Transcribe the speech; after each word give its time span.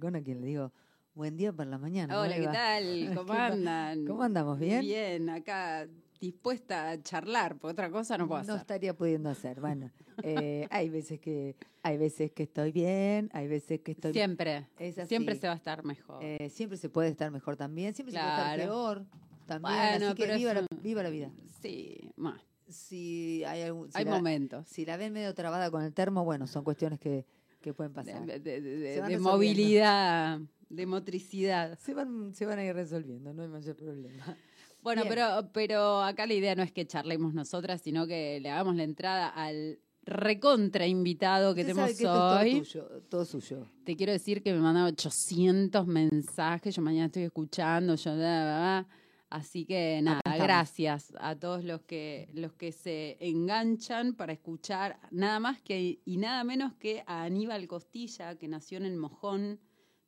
con 0.00 0.14
a 0.14 0.22
quien 0.22 0.42
le 0.42 0.46
digo, 0.46 0.72
buen 1.14 1.38
día 1.38 1.52
para 1.54 1.70
la 1.70 1.78
mañana. 1.78 2.20
Hola, 2.20 2.36
¿qué 2.36 2.46
tal? 2.46 3.14
¿Cómo 3.16 3.32
andan? 3.32 4.04
¿Cómo 4.04 4.22
andamos? 4.22 4.58
¿Bien? 4.58 4.82
Bien, 4.82 5.30
acá 5.30 5.88
dispuesta 6.20 6.90
a 6.90 7.02
charlar, 7.02 7.56
por 7.56 7.70
otra 7.70 7.90
cosa 7.90 8.18
no 8.18 8.28
puedo 8.28 8.42
hacer. 8.42 8.54
No 8.54 8.60
estaría 8.60 8.94
pudiendo 8.94 9.30
hacer. 9.30 9.58
Bueno, 9.58 9.90
eh, 10.22 10.66
hay 10.70 10.90
veces 10.90 11.18
que 11.18 11.56
hay 11.82 11.96
veces 11.96 12.30
que 12.32 12.42
estoy 12.42 12.72
bien, 12.72 13.30
hay 13.32 13.48
veces 13.48 13.80
que 13.80 13.92
estoy 13.92 14.12
siempre, 14.12 14.66
siempre 15.06 15.36
se 15.36 15.46
va 15.46 15.54
a 15.54 15.56
estar 15.56 15.82
mejor. 15.82 16.22
Eh, 16.22 16.50
siempre 16.50 16.76
se 16.76 16.90
puede 16.90 17.08
estar 17.08 17.30
mejor 17.30 17.56
también, 17.56 17.94
siempre 17.94 18.12
se 18.12 18.18
puede 18.18 18.32
estar 18.32 18.58
peor 18.58 19.06
también. 19.46 19.74
Bueno, 19.74 20.06
así 20.08 20.14
que 20.14 20.36
viva, 20.36 20.52
la, 20.52 20.66
viva 20.82 21.02
la 21.02 21.10
vida. 21.10 21.30
Sí, 21.62 22.10
más. 22.16 22.42
Si 22.68 23.44
hay 23.44 23.62
algún, 23.62 23.88
hay 23.94 24.04
momentos. 24.04 24.68
Si 24.68 24.84
la 24.84 24.98
ven 24.98 25.14
medio 25.14 25.32
trabada 25.34 25.70
con 25.70 25.82
el 25.82 25.94
termo, 25.94 26.24
bueno, 26.24 26.46
son 26.46 26.64
cuestiones 26.64 26.98
que, 26.98 27.24
que 27.60 27.74
pueden 27.74 27.92
pasar. 27.92 28.24
De, 28.40 29.18
movilidad, 29.20 30.40
de 30.68 30.86
motricidad. 30.86 31.78
Se 31.78 31.94
van, 31.94 32.34
se 32.34 32.46
van 32.46 32.58
a 32.58 32.64
ir 32.64 32.74
resolviendo, 32.74 33.32
no 33.32 33.42
hay 33.42 33.48
mayor 33.48 33.76
problema. 33.76 34.36
Bueno, 34.82 35.02
pero, 35.08 35.50
pero 35.52 36.00
acá 36.02 36.26
la 36.26 36.34
idea 36.34 36.54
no 36.54 36.62
es 36.62 36.70
que 36.70 36.86
charlemos 36.86 37.34
nosotras, 37.34 37.82
sino 37.82 38.06
que 38.06 38.38
le 38.40 38.50
hagamos 38.50 38.76
la 38.76 38.84
entrada 38.84 39.28
al 39.28 39.80
recontra 40.04 40.86
invitado 40.86 41.56
que 41.56 41.64
tenemos 41.64 41.90
hoy. 41.90 41.96
todo, 41.96 42.40
tuyo, 42.40 43.02
todo 43.08 43.24
suyo. 43.24 43.66
Te 43.84 43.96
quiero 43.96 44.12
decir 44.12 44.44
que 44.44 44.52
me 44.52 44.60
mandan 44.60 44.84
800 44.84 45.86
mensajes, 45.88 46.76
yo 46.76 46.82
mañana 46.82 47.06
estoy 47.06 47.24
escuchando, 47.24 47.96
yo... 47.96 48.12
Así 49.28 49.64
que 49.64 50.00
nada, 50.02 50.20
gracias 50.24 51.12
a 51.18 51.34
todos 51.36 51.64
los 51.64 51.82
que, 51.82 52.28
los 52.32 52.52
que 52.52 52.70
se 52.70 53.16
enganchan 53.20 54.14
para 54.14 54.32
escuchar 54.32 55.00
nada 55.10 55.40
más 55.40 55.60
que 55.60 56.00
y 56.04 56.16
nada 56.16 56.44
menos 56.44 56.74
que 56.74 57.02
a 57.06 57.24
Aníbal 57.24 57.66
Costilla, 57.66 58.36
que 58.38 58.46
nació 58.46 58.78
en 58.78 58.84
el 58.84 58.96
Mojón, 58.96 59.60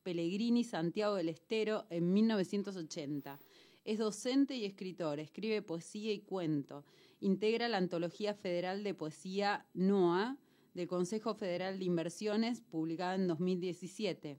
Pellegrini, 0.04 0.62
Santiago 0.62 1.16
del 1.16 1.28
Estero, 1.28 1.86
en 1.90 2.12
1980. 2.12 3.40
Es 3.84 3.98
docente 3.98 4.54
y 4.54 4.64
escritor, 4.64 5.18
escribe 5.18 5.62
poesía 5.62 6.12
y 6.12 6.20
cuento. 6.20 6.84
Integra 7.20 7.68
la 7.68 7.78
Antología 7.78 8.34
Federal 8.34 8.84
de 8.84 8.94
Poesía 8.94 9.66
NOA 9.74 10.38
del 10.74 10.86
Consejo 10.86 11.34
Federal 11.34 11.78
de 11.78 11.86
Inversiones, 11.86 12.60
publicada 12.60 13.16
en 13.16 13.26
2017. 13.26 14.38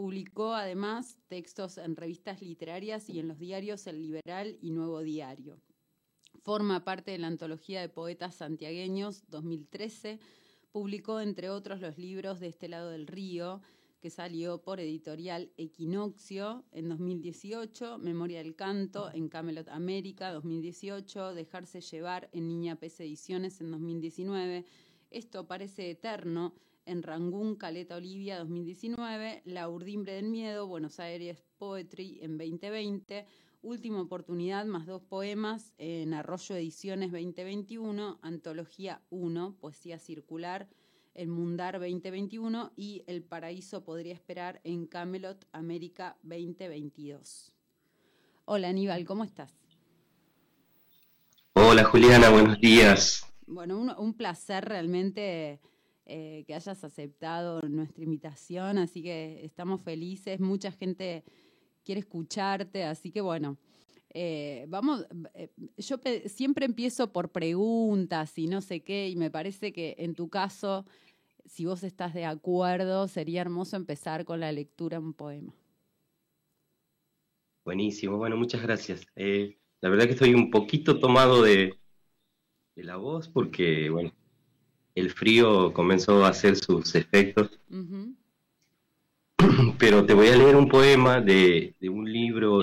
Publicó 0.00 0.54
además 0.54 1.18
textos 1.28 1.76
en 1.76 1.94
revistas 1.94 2.40
literarias 2.40 3.10
y 3.10 3.18
en 3.18 3.28
los 3.28 3.38
diarios 3.38 3.86
El 3.86 4.00
Liberal 4.00 4.56
y 4.62 4.70
Nuevo 4.70 5.02
Diario. 5.02 5.60
Forma 6.40 6.84
parte 6.84 7.10
de 7.10 7.18
la 7.18 7.26
Antología 7.26 7.82
de 7.82 7.90
Poetas 7.90 8.36
Santiagueños 8.36 9.24
2013. 9.28 10.18
Publicó, 10.72 11.20
entre 11.20 11.50
otros, 11.50 11.82
los 11.82 11.98
libros 11.98 12.40
De 12.40 12.46
este 12.46 12.66
lado 12.68 12.88
del 12.88 13.06
río, 13.06 13.60
que 14.00 14.08
salió 14.08 14.62
por 14.62 14.80
editorial 14.80 15.52
Equinoccio 15.58 16.64
en 16.72 16.88
2018, 16.88 17.98
Memoria 17.98 18.38
del 18.38 18.56
Canto 18.56 19.10
en 19.12 19.28
Camelot 19.28 19.68
América 19.68 20.32
2018, 20.32 21.34
Dejarse 21.34 21.82
llevar 21.82 22.30
en 22.32 22.48
Niña 22.48 22.76
Pez 22.76 22.98
Ediciones 23.00 23.60
en 23.60 23.70
2019, 23.70 24.64
Esto 25.10 25.46
parece 25.46 25.90
eterno 25.90 26.54
en 26.86 27.02
Rangún, 27.02 27.56
Caleta 27.56 27.96
Olivia 27.96 28.38
2019, 28.38 29.42
La 29.44 29.68
Urdimbre 29.68 30.14
del 30.14 30.28
Miedo, 30.28 30.66
Buenos 30.66 31.00
Aires 31.00 31.42
Poetry 31.58 32.18
en 32.22 32.38
2020, 32.38 33.26
Última 33.62 34.00
Oportunidad 34.00 34.64
más 34.64 34.86
dos 34.86 35.02
poemas 35.02 35.72
en 35.78 36.14
Arroyo 36.14 36.56
Ediciones 36.56 37.12
2021, 37.12 38.18
Antología 38.22 39.02
1, 39.10 39.56
Poesía 39.60 39.98
Circular 39.98 40.68
el 41.14 41.28
Mundar 41.28 41.78
2021 41.78 42.72
y 42.76 43.02
El 43.06 43.22
Paraíso 43.22 43.84
podría 43.84 44.14
esperar 44.14 44.60
en 44.64 44.86
Camelot 44.86 45.46
América 45.52 46.16
2022. 46.22 47.52
Hola 48.44 48.68
Aníbal, 48.68 49.04
¿cómo 49.04 49.24
estás? 49.24 49.52
Hola 51.54 51.84
Juliana, 51.84 52.30
buenos 52.30 52.60
días. 52.60 53.26
Bueno, 53.46 53.78
un, 53.98 54.14
placer 54.14 54.64
realmente 54.64 55.60
eh, 56.12 56.42
que 56.44 56.54
hayas 56.54 56.82
aceptado 56.82 57.62
nuestra 57.62 58.02
invitación, 58.02 58.78
así 58.78 59.00
que 59.00 59.44
estamos 59.44 59.80
felices, 59.80 60.40
mucha 60.40 60.72
gente 60.72 61.22
quiere 61.84 62.00
escucharte, 62.00 62.82
así 62.82 63.12
que 63.12 63.20
bueno, 63.20 63.56
eh, 64.12 64.66
vamos, 64.68 65.06
eh, 65.34 65.50
yo 65.76 66.00
siempre 66.26 66.66
empiezo 66.66 67.12
por 67.12 67.30
preguntas 67.30 68.36
y 68.36 68.48
no 68.48 68.60
sé 68.60 68.80
qué, 68.80 69.08
y 69.08 69.14
me 69.14 69.30
parece 69.30 69.72
que 69.72 69.94
en 69.98 70.16
tu 70.16 70.28
caso, 70.28 70.84
si 71.46 71.64
vos 71.64 71.84
estás 71.84 72.12
de 72.12 72.24
acuerdo, 72.24 73.06
sería 73.06 73.42
hermoso 73.42 73.76
empezar 73.76 74.24
con 74.24 74.40
la 74.40 74.50
lectura 74.50 74.98
de 74.98 75.04
un 75.04 75.14
poema. 75.14 75.54
Buenísimo, 77.64 78.16
bueno, 78.16 78.36
muchas 78.36 78.62
gracias. 78.62 79.06
La 79.14 79.88
verdad 79.88 80.06
que 80.06 80.14
estoy 80.14 80.34
un 80.34 80.50
poquito 80.50 80.98
tomado 80.98 81.44
de, 81.44 81.78
la 82.74 82.96
voz 82.96 83.28
porque, 83.28 83.90
bueno, 83.90 84.12
el 84.94 85.10
frío 85.10 85.72
comenzó 85.72 86.24
a 86.24 86.28
hacer 86.28 86.56
sus 86.56 86.94
efectos. 86.94 87.58
Pero 89.78 90.04
te 90.04 90.14
voy 90.14 90.28
a 90.28 90.36
leer 90.36 90.56
un 90.56 90.68
poema 90.68 91.20
de, 91.20 91.74
de 91.80 91.88
un 91.88 92.10
libro 92.10 92.62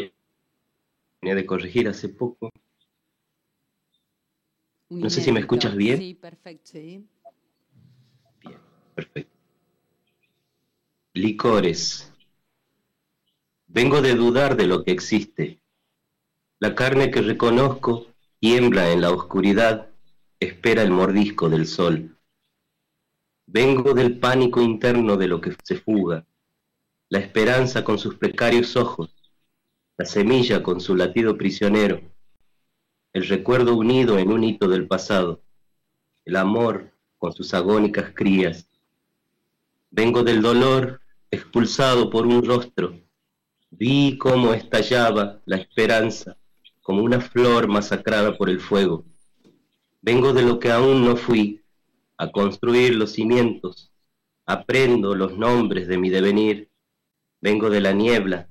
Tenía 1.20 1.36
de 1.36 1.46
corregir 1.46 1.88
hace 1.88 2.10
poco. 2.10 2.52
no 4.90 5.10
sé 5.10 5.22
si 5.22 5.32
me 5.32 5.40
escuchas 5.40 5.76
bien. 5.76 5.98
Sí, 5.98 6.14
perfecto. 6.14 6.72
Sí. 6.72 7.06
Bien, 8.40 8.60
perfecto. 8.94 9.34
Licores. 11.14 12.14
Vengo 13.68 14.02
de 14.02 14.16
dudar 14.16 14.56
de 14.56 14.68
lo 14.68 14.84
que 14.84 14.92
existe. 14.92 15.60
La 16.60 16.76
carne 16.76 17.12
que 17.12 17.22
reconozco 17.22 18.08
tiembla 18.40 18.92
en 18.92 19.02
la 19.02 19.12
oscuridad, 19.12 19.90
espera 20.40 20.84
el 20.84 20.92
mordisco 20.92 21.50
del 21.50 21.66
sol. 21.66 22.17
Vengo 23.50 23.94
del 23.94 24.20
pánico 24.20 24.62
interno 24.62 25.16
de 25.16 25.30
lo 25.30 25.40
que 25.40 25.56
se 25.64 25.78
fuga, 25.78 26.26
la 27.08 27.20
esperanza 27.20 27.86
con 27.86 27.98
sus 27.98 28.16
precarios 28.16 28.76
ojos, 28.76 29.16
la 29.96 30.04
semilla 30.04 30.62
con 30.62 30.82
su 30.82 30.98
latido 30.98 31.38
prisionero, 31.38 32.02
el 33.14 33.26
recuerdo 33.26 33.76
unido 33.76 34.20
en 34.20 34.34
un 34.34 34.44
hito 34.44 34.68
del 34.68 34.86
pasado, 34.86 35.42
el 36.26 36.36
amor 36.36 36.92
con 37.18 37.32
sus 37.32 37.54
agónicas 37.54 38.12
crías. 38.14 38.70
Vengo 39.92 40.24
del 40.24 40.42
dolor 40.42 41.00
expulsado 41.32 42.10
por 42.10 42.28
un 42.28 42.44
rostro, 42.44 43.00
vi 43.72 44.18
cómo 44.18 44.54
estallaba 44.54 45.40
la 45.46 45.56
esperanza 45.56 46.38
como 46.82 47.02
una 47.02 47.22
flor 47.22 47.70
masacrada 47.70 48.38
por 48.38 48.50
el 48.50 48.60
fuego. 48.60 49.06
Vengo 50.02 50.34
de 50.34 50.44
lo 50.44 50.60
que 50.60 50.70
aún 50.70 51.06
no 51.06 51.16
fui, 51.16 51.62
a 52.18 52.32
construir 52.32 52.96
los 52.96 53.12
cimientos, 53.12 53.92
aprendo 54.46 55.16
los 55.16 55.38
nombres 55.38 55.88
de 55.88 55.98
mi 55.98 56.10
devenir. 56.10 56.70
Vengo 57.42 57.70
de 57.70 57.82
la 57.82 57.94
niebla, 57.94 58.48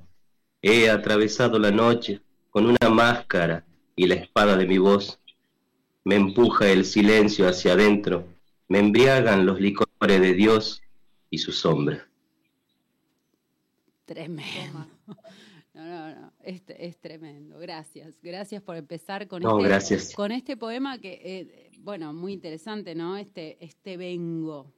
He 0.69 0.91
atravesado 0.91 1.61
la 1.61 1.71
noche 1.71 2.21
con 2.51 2.67
una 2.67 2.89
máscara 2.91 3.65
y 3.95 4.09
la 4.09 4.17
espada 4.17 4.57
de 4.57 4.67
mi 4.67 4.79
voz. 4.79 5.21
Me 6.03 6.17
empuja 6.17 6.69
el 6.69 6.85
silencio 6.85 7.49
hacia 7.49 7.75
adentro, 7.75 8.27
me 8.67 8.81
embriagan 8.81 9.47
los 9.47 9.61
licores 9.61 10.21
de 10.21 10.35
Dios 10.35 10.83
y 11.31 11.39
su 11.39 11.53
sombra. 11.53 12.09
Tremendo. 14.07 14.89
Es, 16.47 16.63
es, 16.69 16.97
tremendo. 16.99 17.59
Gracias, 17.59 18.15
gracias 18.23 18.63
por 18.63 18.77
empezar 18.77 19.27
con, 19.27 19.43
este, 19.67 20.15
con 20.15 20.31
este 20.31 20.57
poema 20.57 21.01
que, 21.01 21.21
eh, 21.25 21.71
bueno, 21.81 22.13
muy 22.13 22.33
interesante, 22.33 22.95
¿no? 22.95 23.17
Este, 23.17 23.57
este 23.65 23.97
vengo. 23.97 24.73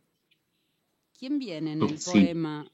¿Quién 1.19 1.39
viene 1.39 1.73
en 1.73 1.83
el 1.83 1.99
poema? 2.03 2.67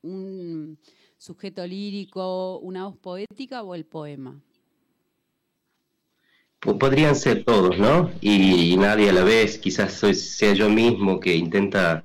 Un, 0.00 0.78
sujeto 1.24 1.66
lírico, 1.66 2.58
una 2.58 2.84
voz 2.84 2.96
poética 2.98 3.62
o 3.62 3.74
el 3.74 3.84
poema? 3.84 4.40
Podrían 6.60 7.14
ser 7.14 7.44
todos, 7.44 7.78
¿no? 7.78 8.10
Y, 8.20 8.76
nadie 8.76 9.10
a 9.10 9.12
la 9.12 9.24
vez, 9.24 9.58
quizás 9.58 9.92
sea 9.92 10.54
yo 10.54 10.68
mismo 10.70 11.20
que 11.20 11.34
intenta 11.34 12.04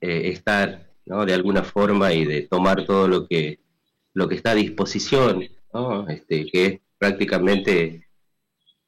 eh, 0.00 0.30
estar, 0.32 0.90
¿no? 1.04 1.26
De 1.26 1.34
alguna 1.34 1.62
forma 1.62 2.12
y 2.12 2.24
de 2.24 2.42
tomar 2.42 2.84
todo 2.84 3.06
lo 3.06 3.26
que, 3.26 3.60
lo 4.14 4.28
que 4.28 4.34
está 4.34 4.52
a 4.52 4.54
disposición, 4.54 5.44
¿no? 5.72 6.08
Este, 6.08 6.46
que 6.46 6.66
es 6.66 6.80
prácticamente, 6.98 8.08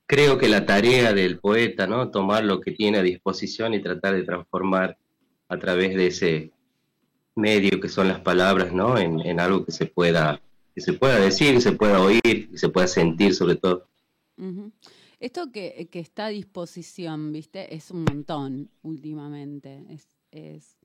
creo 0.06 0.38
que 0.38 0.48
la 0.48 0.66
tarea 0.66 1.12
del 1.12 1.38
poeta, 1.38 1.86
¿no? 1.86 2.10
Tomar 2.10 2.44
lo 2.44 2.60
que 2.60 2.72
tiene 2.72 2.98
a 2.98 3.02
disposición 3.02 3.74
y 3.74 3.82
tratar 3.82 4.14
de 4.14 4.24
transformar 4.24 4.98
a 5.48 5.58
través 5.58 5.96
de 5.96 6.06
ese 6.06 6.52
medio 7.34 7.80
que 7.80 7.88
son 7.88 8.08
las 8.08 8.20
palabras, 8.20 8.72
¿no? 8.72 8.98
En, 8.98 9.40
algo 9.40 9.64
que 9.64 9.72
se 9.72 9.86
pueda 9.86 10.40
que 10.74 10.80
se 10.80 10.92
pueda 10.92 11.18
decir, 11.18 11.54
que 11.54 11.60
se 11.60 11.72
pueda 11.72 12.00
oír, 12.00 12.50
que 12.50 12.58
se 12.58 12.68
pueda 12.68 12.86
sentir 12.86 13.34
sobre 13.34 13.56
todo. 13.56 13.88
Esto 15.18 15.50
que, 15.52 15.88
está 15.92 16.26
a 16.26 16.28
disposición, 16.30 17.32
¿viste? 17.32 17.74
Es 17.74 17.90
un 17.90 18.04
montón 18.04 18.70
últimamente. 18.82 19.84
Es, 19.90 20.06
es... 20.30 20.78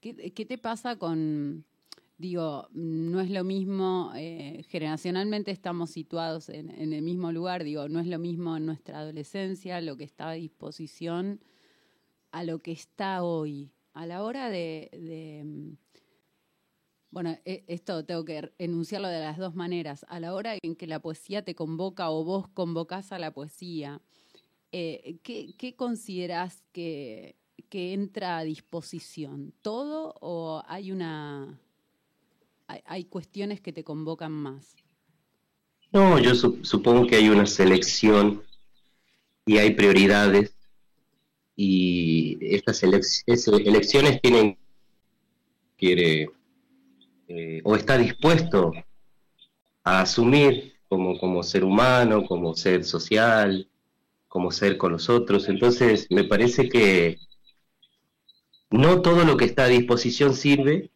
¿Qué, 0.00 0.12
te 0.46 0.58
pasa 0.58 0.96
con, 0.96 1.64
digo, 2.20 2.68
no 2.74 3.20
es 3.20 3.30
lo 3.30 3.44
mismo, 3.44 4.12
eh, 4.14 4.62
generacionalmente 4.68 5.50
estamos 5.50 5.88
situados 5.88 6.50
en, 6.50 6.68
el 6.92 7.00
mismo 7.00 7.32
lugar, 7.32 7.64
digo, 7.64 7.88
no 7.88 7.98
es 7.98 8.06
lo 8.06 8.18
mismo 8.18 8.58
en 8.58 8.66
nuestra 8.66 8.98
adolescencia, 8.98 9.80
lo 9.80 9.96
que 9.96 10.04
estaba 10.04 10.32
a 10.32 10.34
disposición, 10.34 11.40
a 12.30 12.44
lo 12.44 12.58
que 12.60 12.72
está 12.72 13.22
hoy. 13.22 13.72
A 13.94 14.04
la 14.04 14.22
hora 14.22 14.50
de, 14.50 15.42
mm, 15.44 15.72
bueno, 17.10 17.38
e, 17.46 17.64
esto 17.68 18.04
tengo 18.04 18.26
que 18.26 18.52
enunciarlo 18.58 19.08
de 19.08 19.20
las 19.20 19.38
dos 19.38 19.54
maneras, 19.54 20.04
a 20.08 20.20
la 20.20 20.34
hora 20.34 20.58
en 20.62 20.76
que 20.76 20.86
la 20.86 21.00
poesía 21.00 21.42
te 21.42 21.54
convoca 21.54 22.10
o 22.10 22.22
vos 22.22 22.48
convocás 22.48 23.12
a 23.12 23.18
la 23.18 23.32
poesía, 23.32 24.02
eh, 24.72 25.18
¿qué, 25.22 25.54
¿qué 25.56 25.74
considerás 25.74 26.62
que, 26.72 27.36
que 27.70 27.94
entra 27.94 28.36
a 28.36 28.44
disposición? 28.44 29.54
¿Todo 29.62 30.14
o 30.20 30.62
hay 30.66 30.92
una 30.92 31.58
hay, 32.86 33.04
cuestiones 33.04 33.60
que 33.60 33.72
te 33.72 33.84
convocan 33.84 34.32
más? 34.32 34.76
No, 35.92 36.18
yo 36.18 36.34
supongo 36.34 37.06
que 37.06 37.16
hay 37.16 37.28
una 37.28 37.46
selección 37.46 38.42
y 39.44 39.58
hay 39.58 39.74
prioridades 39.74 40.54
y 41.56 42.38
estas 42.54 42.82
elecciones 42.82 44.20
tienen 44.22 44.56
quiere 45.76 46.30
eh, 47.28 47.60
o 47.64 47.74
está 47.74 47.96
dispuesto 47.96 48.72
a 49.82 50.02
asumir 50.02 50.74
como, 50.88 51.18
como 51.18 51.42
ser 51.42 51.64
humano, 51.64 52.24
como 52.26 52.54
ser 52.54 52.84
social, 52.84 53.68
como 54.28 54.52
ser 54.52 54.76
con 54.76 54.92
los 54.92 55.08
otros. 55.08 55.48
Entonces, 55.48 56.06
me 56.10 56.24
parece 56.24 56.68
que 56.68 57.18
no 58.70 59.00
todo 59.00 59.24
lo 59.24 59.36
que 59.36 59.46
está 59.46 59.64
a 59.64 59.68
disposición 59.68 60.34
sirve, 60.34 60.90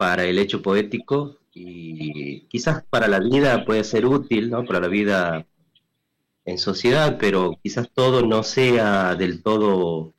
para 0.00 0.24
el 0.24 0.38
hecho 0.38 0.62
poético 0.62 1.36
y 1.52 2.46
quizás 2.48 2.82
para 2.88 3.06
la 3.06 3.20
vida 3.20 3.66
puede 3.66 3.84
ser 3.84 4.06
útil, 4.06 4.48
¿no? 4.48 4.64
Para 4.64 4.80
la 4.80 4.88
vida 4.88 5.46
en 6.46 6.56
sociedad, 6.56 7.18
pero 7.20 7.60
quizás 7.62 7.90
todo 7.92 8.24
no 8.24 8.42
sea 8.42 9.14
del 9.14 9.42
todo 9.42 10.14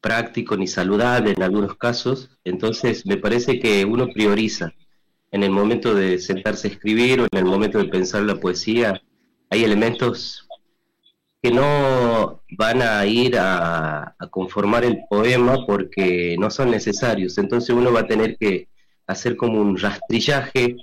práctico 0.00 0.56
ni 0.56 0.68
saludable 0.68 1.32
en 1.32 1.42
algunos 1.42 1.76
casos. 1.76 2.30
Entonces 2.44 3.06
me 3.06 3.16
parece 3.16 3.58
que 3.58 3.84
uno 3.84 4.06
prioriza 4.06 4.72
en 5.32 5.42
el 5.42 5.50
momento 5.50 5.92
de 5.92 6.20
sentarse 6.20 6.68
a 6.68 6.70
escribir 6.70 7.22
o 7.22 7.26
en 7.28 7.38
el 7.38 7.46
momento 7.46 7.78
de 7.78 7.86
pensar 7.86 8.22
la 8.22 8.38
poesía, 8.38 9.02
hay 9.48 9.64
elementos 9.64 10.46
que 11.42 11.50
no 11.50 12.42
van 12.50 12.82
a 12.82 13.06
ir 13.06 13.36
a, 13.38 14.14
conformar 14.30 14.84
el 14.84 15.00
poema 15.08 15.66
porque 15.66 16.36
no 16.38 16.50
son 16.50 16.70
necesarios. 16.70 17.38
Entonces 17.38 17.70
uno 17.70 17.92
va 17.92 18.00
a 18.00 18.06
tener 18.06 18.36
que 18.36 18.68
hacer 19.06 19.36
como 19.36 19.60
un 19.60 19.78
rastrillaje 19.78 20.76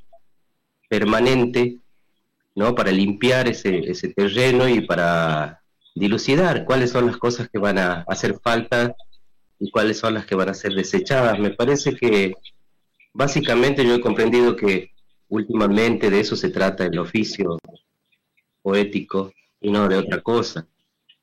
permanente, 0.89 1.77
¿no? 2.55 2.73
Para 2.75 2.91
limpiar 2.91 3.47
ese, 3.47 3.79
ese 3.79 4.09
terreno 4.09 4.67
y 4.67 4.81
para 4.81 5.61
dilucidar 5.95 6.65
cuáles 6.65 6.91
son 6.91 7.07
las 7.07 7.17
cosas 7.17 7.49
que 7.49 7.59
van 7.59 7.77
a 7.77 8.03
hacer 8.07 8.39
falta 8.39 8.95
y 9.59 9.69
cuáles 9.71 9.97
son 9.99 10.15
las 10.15 10.25
que 10.25 10.35
van 10.35 10.49
a 10.49 10.53
ser 10.53 10.73
desechadas. 10.73 11.39
Me 11.39 11.51
parece 11.51 11.95
que 11.95 12.33
básicamente 13.13 13.85
yo 13.85 13.95
he 13.95 14.01
comprendido 14.01 14.55
que 14.55 14.91
últimamente 15.29 16.09
de 16.09 16.19
eso 16.19 16.35
se 16.35 16.49
trata 16.49 16.85
el 16.85 16.97
oficio 16.99 17.59
poético 18.61 19.31
y 19.61 19.71
no 19.71 19.87
de 19.87 19.97
otra 19.97 20.21
cosa. 20.21 20.67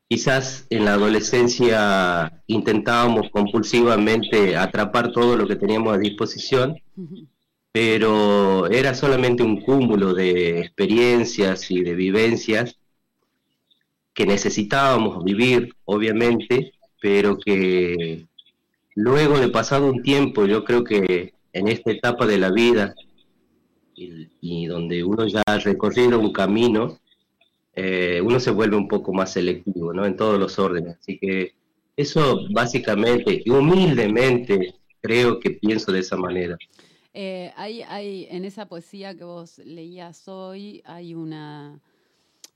Quizás 0.09 0.67
en 0.71 0.85
la 0.85 0.95
adolescencia 0.95 2.43
intentábamos 2.47 3.31
compulsivamente 3.31 4.57
atrapar 4.57 5.13
todo 5.13 5.37
lo 5.37 5.47
que 5.47 5.57
teníamos 5.57 5.95
a 5.95 5.99
disposición, 5.99 6.77
pero 7.73 8.67
era 8.69 8.95
solamente 8.95 9.43
un 9.43 9.61
cúmulo 9.61 10.15
de 10.15 10.61
experiencias 10.61 11.71
y 11.71 11.83
de 11.83 11.95
vivencias 11.95 12.79
que 14.13 14.27
necesitábamos 14.27 15.25
vivir, 15.25 15.75
obviamente, 15.85 16.73
pero 17.01 17.37
que 17.37 18.27
luego 18.95 19.39
de 19.39 19.49
pasado 19.49 19.91
un 19.91 20.03
tiempo, 20.03 20.47
yo 20.47 20.65
creo 20.65 20.85
que 20.85 21.35
en 21.53 21.69
esta 21.69 21.91
etapa 21.91 22.27
de 22.27 22.39
la 22.39 22.51
vida 22.51 22.95
y, 23.97 24.29
y 24.41 24.67
donde 24.67 25.03
uno 25.03 25.27
ya 25.27 25.43
ha 25.47 25.59
recorrido 25.59 26.21
un 26.21 26.33
camino, 26.33 26.99
eh, 27.77 28.21
uno 28.23 28.39
se 28.41 28.51
vuelve 28.51 28.77
un 28.77 28.89
poco 28.89 29.13
más 29.13 29.33
selectivo, 29.33 29.93
¿no? 29.93 30.05
En 30.07 30.17
todos 30.17 30.39
los 30.39 30.59
órdenes. 30.59 30.97
Así 30.99 31.19
que 31.19 31.55
eso 31.97 32.41
básicamente 32.51 33.43
humildemente 33.47 34.75
creo 35.01 35.39
que 35.39 35.51
pienso 35.51 35.93
de 35.93 36.01
esa 36.01 36.17
manera. 36.17 36.57
Eh, 37.13 37.53
hay, 37.57 37.83
hay, 37.83 38.27
en 38.31 38.45
esa 38.45 38.67
poesía 38.67 39.15
que 39.15 39.25
vos 39.25 39.59
leías 39.59 40.27
hoy, 40.27 40.83
hay 40.85 41.15
una, 41.15 41.81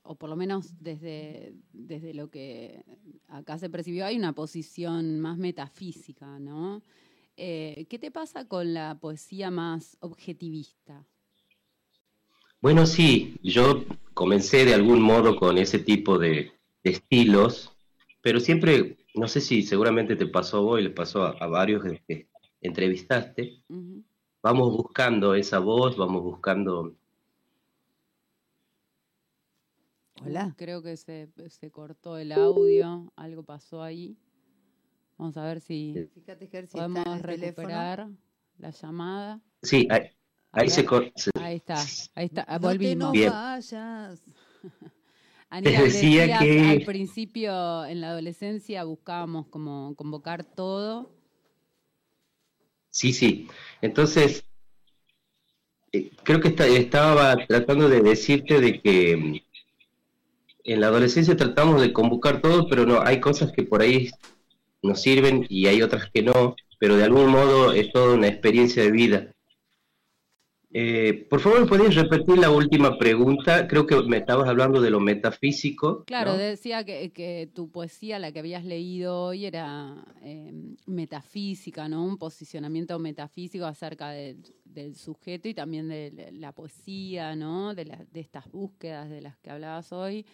o 0.03 0.15
por 0.15 0.29
lo 0.29 0.35
menos 0.35 0.73
desde, 0.81 1.53
desde 1.71 2.13
lo 2.13 2.29
que 2.29 2.83
acá 3.27 3.57
se 3.57 3.69
percibió, 3.69 4.05
hay 4.05 4.17
una 4.17 4.33
posición 4.33 5.19
más 5.19 5.37
metafísica, 5.37 6.39
¿no? 6.39 6.81
Eh, 7.37 7.85
¿Qué 7.89 7.99
te 7.99 8.11
pasa 8.11 8.45
con 8.49 8.73
la 8.73 8.97
poesía 8.99 9.49
más 9.49 9.95
objetivista? 10.01 11.05
Bueno, 12.61 12.85
sí, 12.85 13.37
yo 13.41 13.85
comencé 14.13 14.65
de 14.65 14.73
algún 14.73 15.01
modo 15.01 15.37
con 15.37 15.57
ese 15.57 15.79
tipo 15.79 16.19
de, 16.19 16.51
estilos, 16.83 17.73
pero 18.21 18.39
siempre, 18.39 18.97
no 19.13 19.27
sé 19.27 19.41
si 19.41 19.63
seguramente 19.63 20.15
te 20.15 20.25
pasó 20.25 20.57
a 20.57 20.61
vos 20.61 20.79
y 20.79 20.83
le 20.83 20.89
pasó 20.89 21.23
a, 21.23 21.47
varios 21.47 21.83
que 22.07 22.27
entrevistaste, 22.61 23.63
vamos 24.41 24.75
buscando 24.75 25.35
esa 25.35 25.59
voz, 25.59 25.95
vamos 25.95 26.23
buscando... 26.23 26.95
Hola. 30.25 30.53
Creo 30.57 30.83
que 30.83 30.97
se, 30.97 31.31
cortó 31.71 32.17
el 32.17 32.33
audio, 32.33 33.13
algo 33.15 33.43
pasó 33.43 33.81
ahí. 33.81 34.17
Vamos 35.17 35.37
a 35.37 35.45
ver 35.45 35.61
si, 35.61 36.09
podemos 36.71 37.21
recuperar 37.21 38.09
la 38.57 38.71
llamada. 38.71 39.41
Sí, 39.61 39.87
hay, 39.89 40.09
Ahí 40.51 40.69
se, 40.69 40.85
Ahí 41.35 41.57
está, 41.57 41.77
ahí 42.15 42.25
está, 42.25 42.57
volvimos. 42.57 43.13
No 43.13 43.31
vayas. 43.31 44.21
Anita, 45.51 45.81
decía 45.81 46.39
que 46.39 46.69
al 46.69 46.81
principio 46.81 47.85
en 47.85 48.01
la 48.01 48.09
adolescencia 48.09 48.83
buscábamos 48.83 49.47
como 49.47 49.95
convocar 49.95 50.43
todo. 50.43 51.11
Sí, 52.89 53.13
sí. 53.13 53.47
Entonces, 53.81 54.43
eh, 55.91 56.11
creo 56.23 56.39
que 56.39 56.49
estaba 56.49 57.35
tratando 57.47 57.89
de 57.89 58.01
decirte 58.01 58.59
de 58.59 58.81
que 58.81 59.17
mm, 59.17 59.35
en 60.65 60.81
la 60.81 60.87
adolescencia 60.87 61.35
tratamos 61.35 61.81
de 61.81 61.93
convocar 61.93 62.41
todo, 62.41 62.67
pero 62.67 62.85
no, 62.85 63.01
hay 63.01 63.19
cosas 63.19 63.51
que 63.51 63.63
por 63.63 63.81
ahí 63.81 64.09
nos 64.83 65.01
sirven 65.01 65.45
y 65.49 65.67
hay 65.67 65.81
otras 65.81 66.09
que 66.11 66.21
no, 66.21 66.55
pero 66.79 66.95
de 66.95 67.03
algún 67.03 67.27
modo 67.29 67.73
es 67.73 67.91
toda 67.91 68.13
una 68.15 68.27
experiencia 68.27 68.83
de 68.83 68.91
vida. 68.91 69.35
Eh, 70.71 71.25
por 71.29 71.39
favor, 71.39 71.67
¿podrías 71.67 71.95
repetir 71.95 72.37
la 72.37 72.51
última 72.51 72.97
pregunta? 72.99 73.67
Creo 73.67 73.87
que 73.87 73.95
me 74.03 74.17
estabas 74.17 74.47
hablando 74.47 74.79
de 74.79 74.91
lo 74.91 74.99
metafísico. 74.99 76.03
Claro, 76.05 76.37
decía 76.37 76.83
que, 76.83 77.49
tu 77.53 77.71
poesía, 77.71 78.19
la 78.19 78.31
que 78.31 78.39
habías 78.39 78.63
leído 78.63 79.19
hoy, 79.19 79.45
era 79.45 80.05
eh, 80.21 80.53
metafísica, 80.85 81.89
¿no? 81.89 82.05
Un 82.05 82.17
posicionamiento 82.17 82.99
metafísico 82.99 83.65
acerca 83.65 84.11
del 84.11 84.95
sujeto 84.95 85.47
y 85.47 85.55
también 85.55 85.87
de 85.87 86.29
la 86.33 86.51
poesía, 86.51 87.35
¿no? 87.35 87.73
De, 87.73 87.85
de 88.11 88.19
estas 88.19 88.51
búsquedas 88.51 89.09
de 89.09 89.21
las 89.21 89.37
que 89.37 89.49
hablabas 89.49 89.91
hoy. 89.91 90.25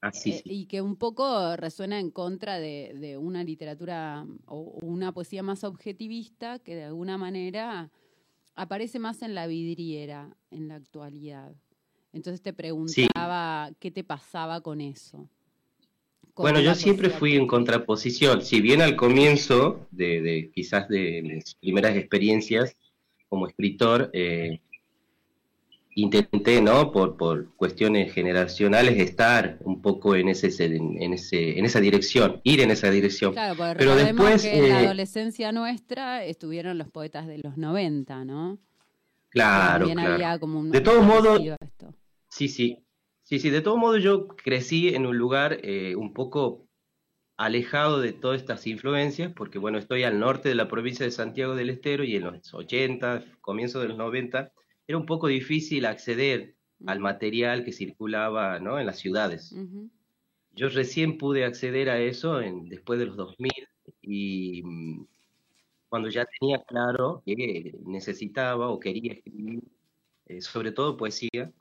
Así, 0.00 0.32
ah, 0.32 0.36
eh, 0.36 0.42
y 0.44 0.66
que 0.66 0.80
un 0.80 0.96
poco 0.96 1.56
resuena 1.56 1.98
en 1.98 2.10
contra 2.10 2.60
de, 2.60 2.92
de 2.94 3.16
una 3.16 3.42
literatura 3.42 4.26
o 4.46 4.60
una 4.82 5.12
poesía 5.12 5.42
más 5.42 5.64
objetivista 5.64 6.58
que 6.60 6.76
de 6.76 6.84
alguna 6.84 7.18
manera 7.18 7.90
aparece 8.56 8.98
más 8.98 9.22
en 9.22 9.34
la 9.34 9.46
vidriera 9.46 10.36
en 10.50 10.68
la 10.68 10.76
actualidad. 10.76 11.54
Entonces 12.12 12.42
te 12.42 12.52
preguntaba 12.52 13.70
qué 13.78 13.90
te 13.90 14.02
pasaba 14.02 14.62
con 14.62 14.80
eso. 14.80 15.28
bueno, 16.34 16.60
yo 16.60 16.74
siempre 16.74 17.10
fui 17.10 17.36
en 17.36 17.46
contraposición. 17.46 18.42
Si 18.42 18.60
bien 18.60 18.80
al 18.80 18.96
comienzo 18.96 19.86
de, 19.90 20.50
quizás 20.54 20.88
de 20.88 21.22
mis 21.22 21.54
primeras 21.56 21.94
experiencias 21.96 22.74
como 23.28 23.46
escritor, 23.46 24.10
eh, 24.14 24.60
intenté, 25.96 26.60
¿no? 26.60 26.92
Por, 26.92 27.16
por 27.16 27.54
cuestiones 27.56 28.12
generacionales, 28.12 28.98
estar 28.98 29.58
un 29.64 29.80
poco 29.80 30.14
en 30.14 30.28
ese, 30.28 30.48
en, 30.64 31.12
ese, 31.14 31.58
en 31.58 31.64
esa 31.64 31.80
dirección, 31.80 32.40
ir 32.44 32.60
en 32.60 32.70
esa 32.70 32.90
dirección. 32.90 33.32
Claro, 33.32 33.56
Pero 33.76 33.96
después. 33.96 34.42
Que 34.42 34.58
en 34.58 34.68
la 34.68 34.82
eh, 34.82 34.86
adolescencia 34.86 35.52
nuestra 35.52 36.22
estuvieron 36.24 36.76
los 36.76 36.88
poetas 36.88 37.26
de 37.26 37.38
los 37.38 37.56
90, 37.56 38.26
¿no? 38.26 38.58
Claro. 39.30 39.88
claro. 39.88 40.38
de 40.70 40.80
todos 40.82 41.04
modos. 41.04 41.42
Sí, 42.28 42.48
sí. 42.48 42.82
Sí, 43.22 43.40
sí, 43.40 43.50
de 43.50 43.60
todos 43.60 43.78
modos 43.78 44.02
yo 44.02 44.28
crecí 44.28 44.94
en 44.94 45.06
un 45.06 45.16
lugar 45.16 45.58
eh, 45.62 45.96
un 45.96 46.12
poco 46.12 46.68
alejado 47.38 48.00
de 48.00 48.12
todas 48.12 48.40
estas 48.40 48.66
influencias, 48.66 49.32
porque 49.34 49.58
bueno, 49.58 49.78
estoy 49.78 50.04
al 50.04 50.20
norte 50.20 50.50
de 50.50 50.54
la 50.54 50.68
provincia 50.68 51.04
de 51.04 51.10
Santiago 51.10 51.56
del 51.56 51.70
Estero 51.70 52.04
y 52.04 52.16
en 52.16 52.24
los 52.24 52.54
80, 52.54 53.24
comienzo 53.40 53.80
de 53.80 53.88
los 53.88 53.96
90, 53.96 54.52
era 54.86 54.98
un 54.98 55.06
poco 55.06 55.26
difícil 55.28 55.86
acceder 55.86 56.54
al 56.86 57.00
material 57.00 57.64
que 57.64 57.72
circulaba 57.72 58.58
¿no? 58.58 58.78
en 58.78 58.86
las 58.86 58.98
ciudades. 58.98 59.54
Yo 60.52 60.68
recién 60.68 61.18
pude 61.18 61.44
acceder 61.44 61.90
a 61.90 61.98
eso 61.98 62.40
en, 62.40 62.68
después 62.68 62.98
de 62.98 63.06
los 63.06 63.16
2000 63.16 63.50
y 64.02 64.62
mm, 64.64 65.06
cuando 65.88 66.08
ya 66.08 66.26
tenía 66.38 66.62
claro 66.64 67.22
que 67.24 67.74
necesitaba 67.84 68.68
o 68.68 68.80
quería 68.80 69.12
escribir, 69.12 69.62
eh, 70.26 70.40
sobre 70.40 70.72
todo 70.72 70.96
poesía, 70.96 71.52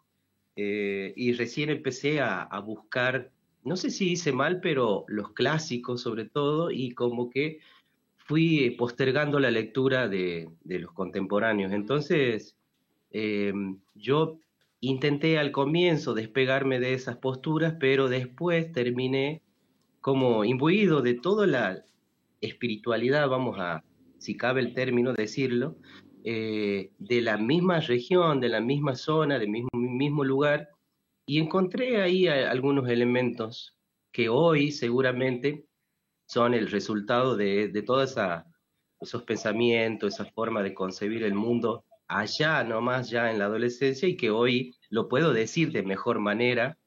eh, 0.55 1.13
y 1.15 1.33
recién 1.33 1.69
empecé 1.69 2.21
a, 2.21 2.43
a 2.43 2.59
buscar 2.59 3.31
no 3.65 3.75
sé 3.75 3.89
si 3.89 4.11
hice 4.11 4.31
mal, 4.31 4.61
pero 4.61 5.05
los 5.07 5.33
clásicos 5.33 6.01
sobre 6.01 6.25
todo, 6.25 6.69
y 6.69 6.91
como 6.91 7.31
que 7.31 7.59
fui 8.15 8.69
postergando 8.77 9.39
la 9.39 9.51
lectura 9.51 10.07
de, 10.07 10.49
los 10.63 10.91
contemporáneos. 10.93 11.73
Entonces, 11.73 12.55
em, 13.17 13.79
yo 13.93 14.39
intenté 14.81 15.37
al 15.39 15.53
comienzo 15.53 16.13
despegarme 16.13 16.81
de 16.81 16.93
esas 16.93 17.15
posturas, 17.15 17.75
pero 17.79 18.09
después 18.09 18.73
terminé 18.73 19.41
como 20.01 20.43
imbuido 20.43 21.01
de 21.01 21.13
toda 21.13 21.47
la 21.47 21.85
espiritualidad, 22.41 23.29
vamos 23.29 23.57
a, 23.57 23.85
si 24.17 24.35
cabe 24.35 24.59
el 24.59 24.73
término, 24.73 25.13
decirlo, 25.13 25.77
eh, 26.25 26.91
de 26.99 27.21
la 27.21 27.37
misma 27.37 27.79
región, 27.79 28.41
de 28.41 28.49
la 28.49 28.59
misma 28.59 28.95
zona, 28.95 29.39
del 29.39 29.49
mismo, 29.49 29.69
mismo 29.73 30.25
lugar, 30.25 30.67
y 31.25 31.39
encontré 31.39 32.01
ahí 32.01 32.27
algunos 32.27 32.89
elementos 32.89 33.77
que 34.11 34.27
hoy 34.27 34.71
seguramente 34.73 35.65
son 36.27 36.53
el 36.53 36.69
resultado 36.69 37.37
de, 37.37 37.69
de 37.69 37.81
todos 37.81 38.17
esos 38.99 39.23
pensamientos, 39.23 40.13
esa 40.15 40.25
forma 40.25 40.61
de 40.63 40.73
concebir 40.73 41.23
el 41.23 41.33
mundo 41.33 41.84
allá 42.07 42.63
nomás 42.63 43.09
ya 43.09 43.31
en 43.31 43.39
la 43.39 43.45
adolescencia 43.45 44.07
y 44.07 44.17
que 44.17 44.29
hoy 44.29 44.75
lo 44.89 45.07
puedo 45.07 45.33
decir 45.33 45.71
de 45.71 45.83
mejor 45.83 46.19
manera, 46.19 46.77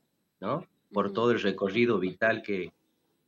¿no? 0.41 0.67
Por 0.93 1.13
todo 1.13 1.33
el 1.33 1.41
recorrido 1.41 1.99
vital 1.99 2.43
que, 2.43 2.73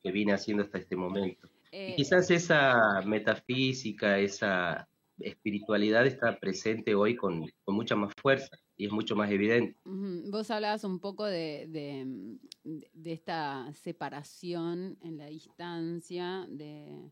que 0.03 0.13
vine 0.13 0.33
haciendo 0.33 0.63
hasta 0.63 0.79
este 0.79 0.97
momento. 0.97 1.49
y 1.73 1.77
eh, 1.77 1.95
quizás 1.97 2.31
esa 2.31 3.03
metafísica, 3.05 4.19
esa 4.19 4.89
espiritualidad 5.19 6.07
está 6.07 6.39
presente 6.39 6.95
hoy 6.95 7.15
con, 7.15 7.47
con 7.65 7.75
mucha 7.75 7.95
más 7.95 8.13
fuerza 8.21 8.59
y 8.77 8.87
es 8.87 8.93
mucho 8.93 9.15
más 9.15 9.31
evidente. 9.31 9.77
Vos 9.85 10.51
hablabas 10.51 10.85
un 10.85 11.01
poco 11.01 11.27
de, 11.27 11.67
de, 12.65 13.13
esta 13.13 13.71
separación 13.75 14.97
en 15.03 15.19
la 15.19 15.27
distancia 15.27 16.47
de, 16.49 17.11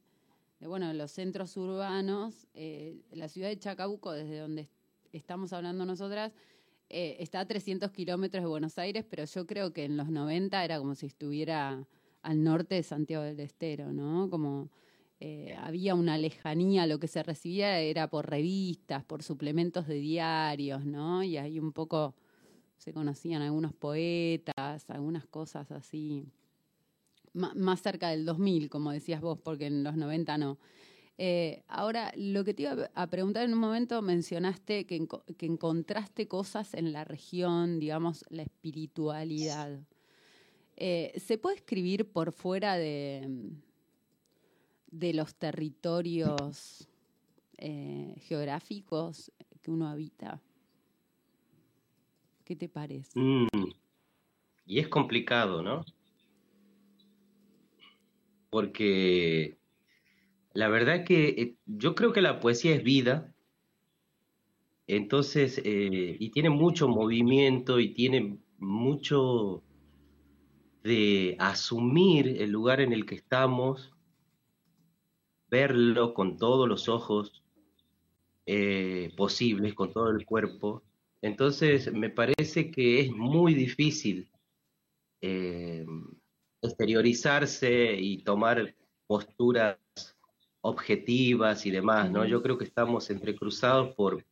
bueno, 0.66 0.92
los 0.92 1.12
centros 1.12 1.56
urbanos. 1.56 2.46
Eh, 2.54 3.00
la 3.12 3.28
ciudad 3.28 3.48
de 3.48 3.58
Chacabuco, 3.58 4.12
desde 4.12 4.38
donde 4.38 4.68
estamos 5.12 5.52
hablando 5.52 5.84
nosotras, 5.84 6.32
eh, 6.88 7.16
está 7.20 7.40
a 7.40 7.46
300 7.46 7.90
kilómetros 7.90 8.42
de 8.42 8.48
Buenos 8.48 8.78
Aires, 8.78 9.04
pero 9.08 9.24
yo 9.24 9.46
creo 9.46 9.72
que 9.72 9.84
en 9.84 9.96
los 9.96 10.08
90 10.08 10.64
era 10.64 10.78
como 10.78 10.94
si 10.94 11.06
estuviera 11.06 11.86
al 12.22 12.42
norte 12.42 12.74
de 12.76 12.82
Santiago 12.82 13.22
del 13.24 13.40
Estero, 13.40 13.92
¿no? 13.92 14.28
Como 14.30 14.70
eh, 15.20 15.54
había 15.60 15.94
una 15.94 16.16
lejanía, 16.16 16.86
lo 16.86 16.98
que 16.98 17.08
se 17.08 17.22
recibía 17.22 17.78
era 17.80 18.08
por 18.08 18.30
revistas, 18.30 19.04
por 19.04 19.22
suplementos 19.22 19.86
de 19.86 19.96
diarios, 19.96 20.84
¿no? 20.84 21.22
Y 21.22 21.36
ahí 21.36 21.58
un 21.58 21.72
poco 21.72 22.14
se 22.78 22.92
conocían 22.92 23.42
algunos 23.42 23.74
poetas, 23.74 24.88
algunas 24.88 25.26
cosas 25.26 25.70
así, 25.72 26.32
más 27.38 27.82
cerca 27.82 28.10
del 28.10 28.24
2000, 28.24 28.68
como 28.68 28.90
decías 28.90 29.20
vos, 29.20 29.38
porque 29.42 29.66
en 29.66 29.84
los 29.84 29.96
90 29.96 30.38
no. 30.38 30.58
Eh, 31.16 31.62
ahora, 31.66 32.12
lo 32.16 32.44
que 32.44 32.54
te 32.54 32.62
iba 32.62 32.90
a 32.94 33.06
preguntar 33.08 33.44
en 33.44 33.52
un 33.52 33.58
momento, 33.58 34.00
mencionaste 34.02 34.86
que, 34.86 35.06
que 35.36 35.46
encontraste 35.46 36.28
cosas 36.28 36.74
en 36.74 36.92
la 36.92 37.04
región, 37.04 37.80
digamos, 37.80 38.24
la 38.28 38.42
espiritualidad. 38.42 39.80
Eh, 40.76 41.12
¿Se 41.16 41.38
puede 41.38 41.56
escribir 41.56 42.12
por 42.12 42.30
fuera 42.32 42.76
de, 42.76 43.50
de 44.90 45.12
los 45.12 45.34
territorios 45.34 46.88
eh, 47.60 48.14
geográficos 48.20 49.32
que 49.60 49.70
uno 49.72 49.88
habita. 49.88 50.40
¿Qué 52.44 52.54
te 52.54 52.68
parece? 52.68 53.18
Mm. 53.18 53.48
Y 54.64 54.78
es 54.78 54.88
complicado, 54.88 55.60
¿no? 55.62 55.84
Porque 58.50 59.58
la 60.52 60.68
verdad 60.68 61.04
que 61.04 61.28
eh, 61.28 61.56
yo 61.66 61.94
creo 61.94 62.12
que 62.12 62.22
la 62.22 62.40
poesía 62.40 62.74
es 62.74 62.82
vida, 62.82 63.34
entonces, 64.88 65.60
eh, 65.64 66.16
y 66.18 66.30
tiene 66.30 66.48
mucho 66.48 66.88
movimiento 66.88 67.78
y 67.78 67.92
tiene 67.92 68.38
mucho 68.58 69.62
de 70.82 71.36
asumir 71.38 72.40
el 72.40 72.50
lugar 72.50 72.80
en 72.80 72.94
el 72.94 73.04
que 73.04 73.16
estamos 73.16 73.92
verlo 75.50 76.14
con 76.14 76.38
todos 76.38 76.66
los 76.66 76.88
ojos 76.88 77.44
eh, 78.46 79.12
posibles, 79.16 79.74
con 79.74 79.92
todo 79.92 80.10
el 80.10 80.24
cuerpo. 80.24 80.82
Entonces, 81.20 81.92
me 81.92 82.08
parece 82.08 82.70
que 82.70 83.00
es 83.00 83.10
muy 83.10 83.52
difícil 83.52 84.30
exteriorizarse 86.62 87.94
y 87.94 88.22
tomar 88.22 88.74
posturas 89.06 89.78
objetivas 90.60 91.66
y 91.66 91.70
demás, 91.70 92.10
¿no? 92.10 92.24
Yo 92.24 92.42
creo 92.42 92.58
que 92.58 92.64
estamos 92.64 93.10
entrecruzados 93.10 93.94
por, 93.94 94.24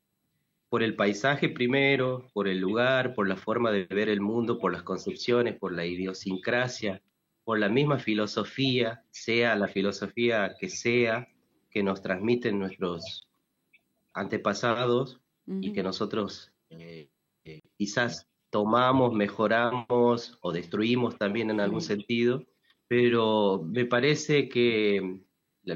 por 0.68 0.82
el 0.82 0.96
paisaje 0.96 1.48
primero, 1.48 2.28
por 2.32 2.48
el 2.48 2.58
lugar, 2.58 3.14
por 3.14 3.28
la 3.28 3.36
forma 3.36 3.70
de 3.70 3.84
ver 3.84 4.08
el 4.08 4.20
mundo, 4.20 4.58
por 4.58 4.72
las 4.72 4.82
concepciones, 4.82 5.56
por 5.58 5.72
la 5.72 5.86
idiosincrasia 5.86 7.00
por 7.46 7.60
la 7.60 7.68
misma 7.68 8.00
filosofía, 8.00 9.04
sea 9.12 9.54
la 9.54 9.68
filosofía 9.68 10.56
que 10.58 10.68
sea, 10.68 11.28
que 11.70 11.84
nos 11.84 12.02
transmiten 12.02 12.58
nuestros 12.58 13.28
antepasados 14.12 15.20
y 15.46 15.72
que 15.72 15.84
nosotros 15.84 16.50
eh, 16.70 17.08
eh, 17.44 17.62
quizás 17.78 18.26
tomamos, 18.56 19.12
mejoramos 19.12 20.38
o 20.40 20.50
destruimos 20.50 21.18
también 21.18 21.50
en 21.50 21.60
algún 21.60 21.82
sentido, 21.82 22.42
pero 22.88 23.62
me 23.62 23.84
parece 23.84 24.48
que 24.48 25.20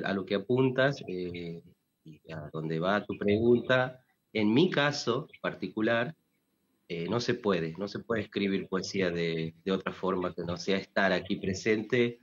a 0.03 0.15
lo 0.15 0.25
que 0.25 0.37
apuntas 0.37 1.05
eh, 1.07 1.61
y 2.05 2.33
a 2.33 2.49
donde 2.51 2.79
va 2.79 3.05
tu 3.05 3.19
pregunta, 3.19 4.03
en 4.33 4.55
mi 4.55 4.71
caso 4.71 5.29
particular, 5.43 6.17
eh, 6.89 7.07
no 7.11 7.21
se 7.21 7.35
puede, 7.35 7.75
no 7.77 7.87
se 7.87 7.99
puede 7.99 8.23
escribir 8.23 8.67
poesía 8.67 9.11
de, 9.11 9.53
otra 9.71 9.93
forma 9.93 10.35
que 10.35 10.45
no 10.45 10.57
sea 10.57 10.79
estar 10.79 11.13
aquí 11.13 11.37
presente 11.37 12.21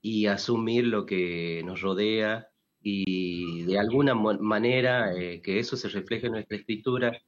y 0.00 0.26
asumir 0.26 0.86
lo 0.86 1.06
que 1.06 1.62
nos 1.64 1.80
rodea 1.80 2.46
y 2.80 3.64
de 3.64 3.80
alguna 3.80 4.14
manera 4.14 5.12
eh, 5.20 5.42
que 5.42 5.58
eso 5.58 5.76
se 5.76 5.88
refleje 5.88 6.26
en 6.26 6.34
nuestra 6.34 6.56
escritura 6.56 7.20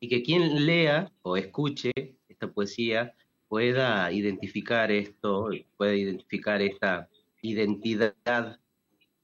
y 0.00 0.08
que 0.08 0.22
quien 0.22 0.66
lea 0.66 1.10
o 1.22 1.36
escuche 1.36 1.92
esta 2.28 2.50
poesía 2.50 3.14
pueda 3.48 4.10
identificar 4.12 4.90
esto, 4.90 5.50
pueda 5.76 5.94
identificar 5.94 6.60
esta 6.62 7.08
identidad 7.42 8.58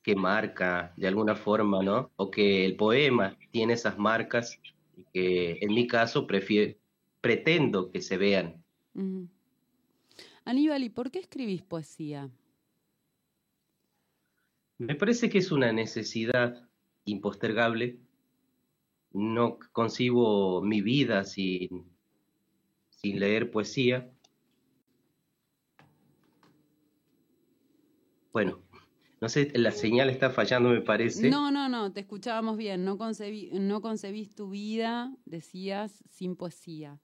que 0.02 0.14
marca 0.14 0.92
de 0.96 1.08
alguna 1.08 1.34
forma, 1.34 1.82
¿no? 1.82 2.10
O 2.16 2.30
que 2.30 2.64
el 2.64 2.76
poema 2.76 3.36
tiene 3.50 3.74
esas 3.74 3.98
marcas 3.98 4.58
que 5.12 5.58
en 5.60 5.74
mi 5.74 5.86
caso 5.86 6.26
prefiero, 6.26 6.74
pretendo 7.20 7.90
que 7.90 8.00
se 8.00 8.16
vean. 8.16 8.62
Aníbal, 10.44 10.84
¿y 10.84 10.90
por 10.90 11.10
qué 11.10 11.20
escribís 11.20 11.62
poesía? 11.62 12.30
Me 14.78 14.94
parece 14.94 15.30
que 15.30 15.38
es 15.38 15.50
una 15.50 15.72
necesidad 15.72 16.68
impostergable. 17.04 17.98
No 19.14 19.58
concibo 19.72 20.60
mi 20.60 20.82
vida 20.82 21.24
sin, 21.24 21.84
sin 22.90 23.20
leer 23.20 23.50
poesía. 23.50 24.10
Bueno, 28.32 28.60
no 29.20 29.28
sé, 29.28 29.52
la 29.54 29.70
señal 29.70 30.10
está 30.10 30.30
fallando, 30.30 30.70
me 30.70 30.80
parece. 30.80 31.30
No, 31.30 31.52
no, 31.52 31.68
no, 31.68 31.92
te 31.92 32.00
escuchábamos 32.00 32.56
bien. 32.56 32.84
No, 32.84 32.98
concebí, 32.98 33.50
no 33.52 33.80
concebís 33.80 34.34
tu 34.34 34.50
vida, 34.50 35.14
decías, 35.24 36.02
sin 36.10 36.34
poesía. 36.34 36.98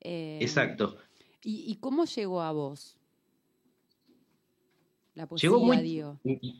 Eh, 0.00 0.38
Exacto. 0.40 0.96
¿y, 1.42 1.76
cómo 1.80 2.04
llegó 2.04 2.40
a 2.40 2.52
vos? 2.52 2.96
La 5.14 5.26
poesía, 5.26 5.50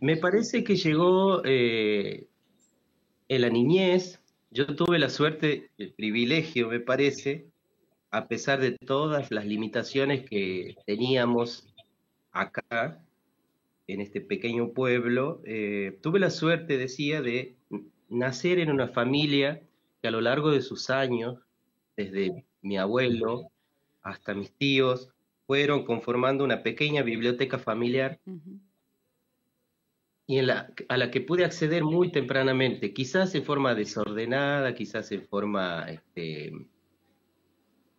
Me 0.00 0.16
parece 0.16 0.64
que 0.64 0.76
llegó 0.76 1.44
eh, 1.44 2.28
en 3.28 3.40
la 3.40 3.48
niñez. 3.50 4.20
Yo 4.54 4.66
tuve 4.66 5.00
la 5.00 5.10
suerte, 5.10 5.72
el 5.78 5.94
privilegio, 5.94 6.68
me 6.68 6.78
parece, 6.78 7.48
a 8.12 8.28
pesar 8.28 8.60
de 8.60 8.70
todas 8.70 9.32
las 9.32 9.46
limitaciones 9.46 10.30
que 10.30 10.76
teníamos 10.86 11.74
acá, 12.30 13.02
en 13.88 14.00
este 14.00 14.20
pequeño 14.20 14.68
pueblo, 14.68 15.42
eh, 15.44 15.98
tuve 16.02 16.20
la 16.20 16.30
suerte, 16.30 16.78
decía, 16.78 17.20
de 17.20 17.56
nacer 18.08 18.60
en 18.60 18.70
una 18.70 18.86
familia 18.86 19.60
que 20.00 20.06
a 20.06 20.12
lo 20.12 20.20
largo 20.20 20.52
de 20.52 20.62
sus 20.62 20.88
años, 20.88 21.40
desde 21.96 22.44
mi 22.62 22.78
abuelo 22.78 23.50
hasta 24.02 24.34
mis 24.34 24.52
tíos, 24.52 25.10
fueron 25.48 25.84
conformando 25.84 26.44
una 26.44 26.62
pequeña 26.62 27.02
biblioteca 27.02 27.58
familiar 27.58 28.20
y 30.26 30.38
en 30.38 30.46
la, 30.46 30.72
a 30.88 30.96
la 30.96 31.10
que 31.10 31.20
pude 31.20 31.44
acceder 31.44 31.84
muy 31.84 32.10
tempranamente, 32.10 32.94
quizás 32.94 33.34
en 33.34 33.44
forma 33.44 33.74
desordenada, 33.74 34.74
quizás 34.74 35.12
en 35.12 35.26
forma 35.26 35.86
este, 35.90 36.52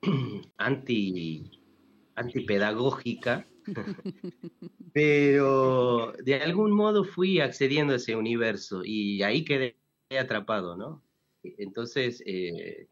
anti, 0.58 1.62
antipedagógica, 2.16 3.46
pero 4.94 6.14
de 6.24 6.36
algún 6.36 6.72
modo 6.72 7.04
fui 7.04 7.40
accediendo 7.40 7.94
a 7.94 7.98
ese 7.98 8.16
universo 8.16 8.82
y 8.84 9.22
ahí 9.22 9.44
quedé 9.44 9.76
atrapado, 10.20 10.76
¿no? 10.76 11.04
Entonces, 11.44 12.24
eh, 12.26 12.88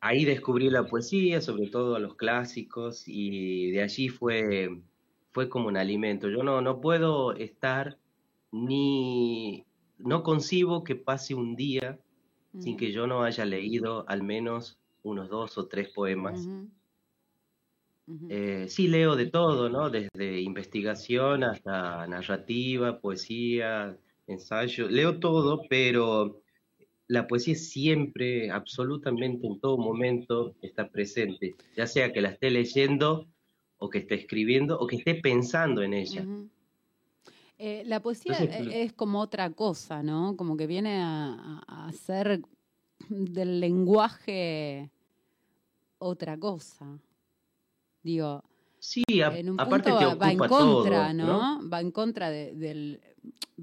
ahí 0.00 0.24
descubrí 0.24 0.70
la 0.70 0.86
poesía, 0.86 1.40
sobre 1.40 1.68
todo 1.68 1.96
a 1.96 2.00
los 2.00 2.14
clásicos, 2.14 3.04
y 3.06 3.72
de 3.72 3.82
allí 3.82 4.08
fue, 4.08 4.82
fue 5.30 5.48
como 5.48 5.66
un 5.68 5.76
alimento. 5.76 6.28
Yo 6.28 6.44
no, 6.44 6.60
no 6.60 6.80
puedo 6.80 7.32
estar 7.34 7.98
ni, 8.52 9.64
no 9.98 10.22
concibo 10.22 10.84
que 10.84 10.94
pase 10.94 11.34
un 11.34 11.56
día 11.56 11.98
sin 12.58 12.76
que 12.76 12.92
yo 12.92 13.06
no 13.06 13.22
haya 13.22 13.44
leído 13.44 14.04
al 14.08 14.22
menos 14.22 14.78
unos 15.02 15.28
dos 15.30 15.58
o 15.58 15.66
tres 15.66 15.88
poemas. 15.88 16.46
Eh, 18.28 18.66
sí 18.68 18.88
leo 18.88 19.16
de 19.16 19.26
todo, 19.26 19.70
¿no? 19.70 19.88
Desde 19.88 20.40
investigación 20.40 21.44
hasta 21.44 22.06
narrativa, 22.06 23.00
poesía, 23.00 23.96
ensayo, 24.26 24.88
leo 24.88 25.18
todo, 25.18 25.62
pero 25.68 26.42
la 27.08 27.26
poesía 27.26 27.54
siempre, 27.54 28.50
absolutamente 28.50 29.46
en 29.46 29.60
todo 29.60 29.78
momento 29.78 30.54
está 30.62 30.88
presente, 30.88 31.54
ya 31.76 31.86
sea 31.86 32.12
que 32.12 32.20
la 32.20 32.30
esté 32.30 32.50
leyendo 32.50 33.26
o 33.78 33.88
que 33.88 33.98
esté 33.98 34.14
escribiendo 34.16 34.78
o 34.78 34.86
que 34.86 34.96
esté 34.96 35.14
pensando 35.14 35.82
en 35.82 35.94
ella. 35.94 36.26
Eh, 37.64 37.84
la 37.86 38.00
poesía 38.00 38.34
es 38.38 38.92
como 38.92 39.20
otra 39.20 39.48
cosa, 39.50 40.02
¿no? 40.02 40.36
Como 40.36 40.56
que 40.56 40.66
viene 40.66 41.00
a, 41.00 41.62
a 41.68 41.92
ser 41.92 42.42
del 43.08 43.60
lenguaje 43.60 44.90
otra 45.98 46.36
cosa. 46.36 46.98
Digo, 48.02 48.42
sí, 48.80 49.04
en 49.08 49.50
un 49.50 49.60
aparte 49.60 49.90
punto 49.90 50.18
va, 50.18 50.32
en 50.32 50.38
contra, 50.38 51.12
¿no? 51.12 51.60
Va 51.68 51.80
en 51.80 51.92
contra 51.92 52.30
del, 52.30 53.00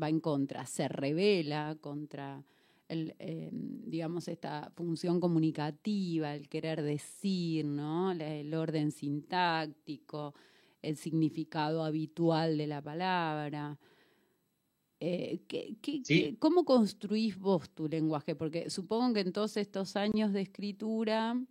va 0.01 0.08
en 0.08 0.22
contra, 0.22 0.65
se 0.65 0.88
revela 0.88 1.75
contra 1.82 2.41
el, 2.88 3.13
em, 3.20 3.82
digamos, 3.84 4.29
esta 4.29 4.72
función 4.75 5.20
comunicativa, 5.20 6.34
el 6.34 6.48
querer 6.48 6.82
decir, 6.84 7.65
¿no? 7.65 8.13
El 8.13 8.53
orden 8.53 8.94
sintáctico, 8.94 10.34
el 10.81 10.98
significado 10.98 11.83
habitual 11.83 12.57
de 12.57 12.67
la 12.67 12.81
palabra. 12.81 13.77
Eh, 15.00 15.41
¿Cómo 16.39 16.65
construís 16.65 17.38
vos 17.38 17.69
tu 17.69 17.88
lenguaje? 17.88 18.36
Porque 18.36 18.69
supongo 18.69 19.13
que 19.13 19.21
en 19.21 19.31
todos 19.31 19.55
estos 19.57 19.95
años 19.95 20.33
de 20.33 20.41
escritura 20.41 21.41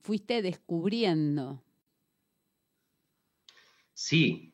fuiste 0.00 0.42
descubriendo. 0.42 1.62
Sí, 3.94 4.52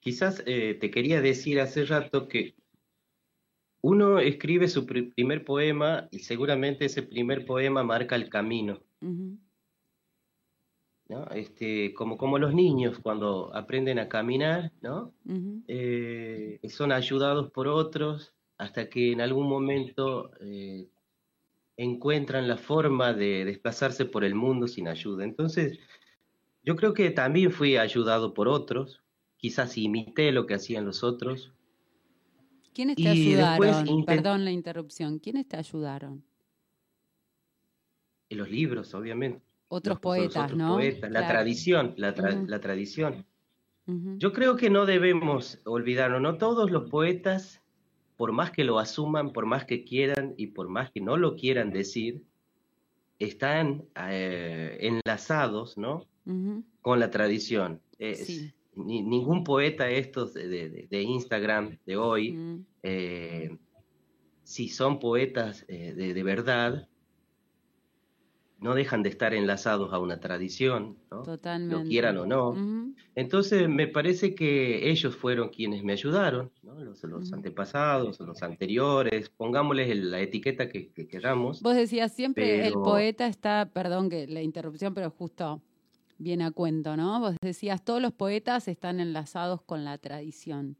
quizás 0.00 0.42
eh, 0.46 0.74
te 0.80 0.90
quería 0.90 1.20
decir 1.20 1.60
hace 1.60 1.84
rato 1.84 2.28
que 2.28 2.54
uno 3.82 4.20
escribe 4.20 4.68
su 4.68 4.86
primer 4.86 5.44
poema 5.44 6.08
y 6.12 6.20
seguramente 6.20 6.84
ese 6.84 7.02
primer 7.02 7.44
poema 7.44 7.82
marca 7.82 8.14
el 8.14 8.28
camino. 8.28 8.80
Este, 11.34 11.92
como, 11.94 12.16
como 12.16 12.38
los 12.38 12.54
niños 12.54 12.98
cuando 12.98 13.54
aprenden 13.54 13.98
a 13.98 14.08
caminar, 14.08 14.72
¿no? 14.80 15.12
Eh, 15.68 16.60
son 16.68 16.92
ayudados 16.92 17.50
por 17.50 17.68
otros 17.68 18.32
hasta 18.58 18.88
que 18.88 19.12
en 19.12 19.20
algún 19.20 19.48
momento 19.48 20.30
eh, 20.40 20.88
encuentran 21.76 22.48
la 22.48 22.56
forma 22.56 23.12
de 23.12 23.44
desplazarse 23.44 24.04
por 24.04 24.24
el 24.24 24.34
mundo 24.34 24.68
sin 24.68 24.88
ayuda. 24.88 25.24
Entonces, 25.24 25.78
yo 26.64 26.76
creo 26.76 26.94
que 26.94 27.10
también 27.10 27.50
fui 27.50 27.76
ayudado 27.76 28.32
por 28.34 28.48
otros, 28.48 29.02
quizás 29.36 29.76
imité 29.76 30.32
lo 30.32 30.46
que 30.46 30.54
hacían 30.54 30.84
los 30.84 31.02
otros. 31.02 31.52
¿Quiénes 32.72 32.96
te 32.96 33.08
ayudaron? 33.08 34.04
Perdón 34.06 34.44
la 34.44 34.50
interrupción. 34.50 35.18
¿Quiénes 35.18 35.46
te 35.46 35.56
ayudaron? 35.56 36.24
En 38.30 38.38
los 38.38 38.50
libros, 38.50 38.94
obviamente 38.94 39.51
otros 39.72 40.00
poetas, 40.00 40.54
¿no? 40.54 40.78
La 40.78 41.26
tradición, 41.26 41.94
la, 41.96 42.12
tradición. 42.60 43.24
Yo 43.86 44.32
creo 44.32 44.56
que 44.56 44.68
no 44.68 44.84
debemos 44.84 45.60
olvidarnos, 45.64 46.20
no 46.20 46.36
todos 46.36 46.70
los 46.70 46.90
poetas, 46.90 47.62
por 48.18 48.32
más 48.32 48.50
que 48.50 48.64
lo 48.64 48.78
asuman, 48.78 49.32
por 49.32 49.46
más 49.46 49.64
que 49.64 49.82
quieran 49.82 50.34
y 50.36 50.48
por 50.48 50.68
más 50.68 50.90
que 50.90 51.00
no 51.00 51.16
lo 51.16 51.36
quieran 51.36 51.72
decir, 51.72 52.22
están 53.18 53.84
eh, 54.10 54.76
enlazados, 54.80 55.78
¿no? 55.78 56.06
Con 56.82 57.00
la 57.00 57.10
tradición. 57.10 57.80
ningún 58.76 59.42
poeta 59.42 59.88
estos 59.88 60.34
de, 60.34 60.86
Instagram 60.90 61.78
de 61.86 61.96
hoy, 61.96 62.62
eh, 62.82 63.56
si 64.44 64.68
son 64.68 65.00
poetas 65.00 65.64
eh, 65.68 65.94
de, 65.94 66.22
verdad, 66.22 66.88
no 68.62 68.74
dejan 68.74 69.02
de 69.02 69.08
estar 69.08 69.34
enlazados 69.34 69.92
a 69.92 69.98
una 69.98 70.20
tradición, 70.20 70.96
¿no? 71.10 71.22
Totalmente. 71.22 71.74
lo 71.74 71.88
quieran 71.88 72.16
o 72.16 72.26
no. 72.26 72.94
Entonces 73.16 73.68
me 73.68 73.88
parece 73.88 74.34
que 74.34 74.88
ellos 74.88 75.16
fueron 75.16 75.48
quienes 75.48 75.82
me 75.82 75.92
ayudaron, 75.92 76.50
¿no? 76.62 76.78
los, 76.78 77.02
los 77.02 77.32
antepasados, 77.32 78.20
los 78.20 78.42
anteriores, 78.42 79.28
pongámosles 79.30 79.96
la 79.96 80.20
etiqueta 80.20 80.68
que, 80.68 80.90
queramos. 80.92 81.60
Vos 81.60 81.74
decías 81.74 82.12
siempre 82.12 82.66
el 82.66 82.74
poeta 82.74 83.26
está, 83.26 83.68
perdón 83.72 84.08
que 84.08 84.28
la 84.28 84.42
interrupción, 84.42 84.94
pero 84.94 85.10
justo 85.10 85.60
viene 86.18 86.44
a 86.44 86.52
cuento, 86.52 86.96
¿no? 86.96 87.18
Vos 87.18 87.34
decías 87.42 87.84
todos 87.84 88.00
los 88.00 88.12
poetas 88.12 88.68
están 88.68 89.00
enlazados 89.00 89.60
con 89.62 89.84
la 89.84 89.98
tradición. 89.98 90.76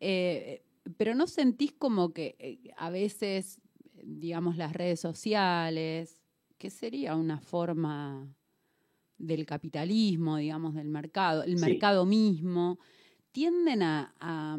Eh, 0.00 0.62
pero 0.98 1.14
no 1.14 1.26
sentís 1.26 1.72
como 1.72 2.12
que 2.12 2.36
eh, 2.38 2.58
a 2.76 2.90
veces, 2.90 3.58
digamos, 4.02 4.58
las 4.58 4.74
redes 4.74 5.00
sociales, 5.00 6.19
que 6.60 6.68
sería 6.68 7.16
una 7.16 7.40
forma 7.40 8.28
del 9.16 9.46
capitalismo, 9.46 10.36
digamos, 10.36 10.74
del 10.74 10.88
mercado, 10.88 11.42
el 11.42 11.56
mercado 11.56 12.04
mismo, 12.04 12.78
tienden 13.32 13.82
a, 13.82 14.58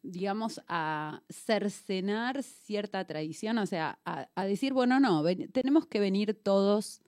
digamos, 0.00 0.60
a 0.68 1.22
cercenar 1.28 2.44
cierta 2.44 3.04
tradición, 3.04 3.58
o 3.58 3.66
sea, 3.66 3.98
a, 4.04 4.44
decir, 4.44 4.72
bueno, 4.72 5.00
no, 5.00 5.24
tenemos 5.50 5.86
que 5.86 5.98
venir 5.98 6.34
todos 6.34 7.02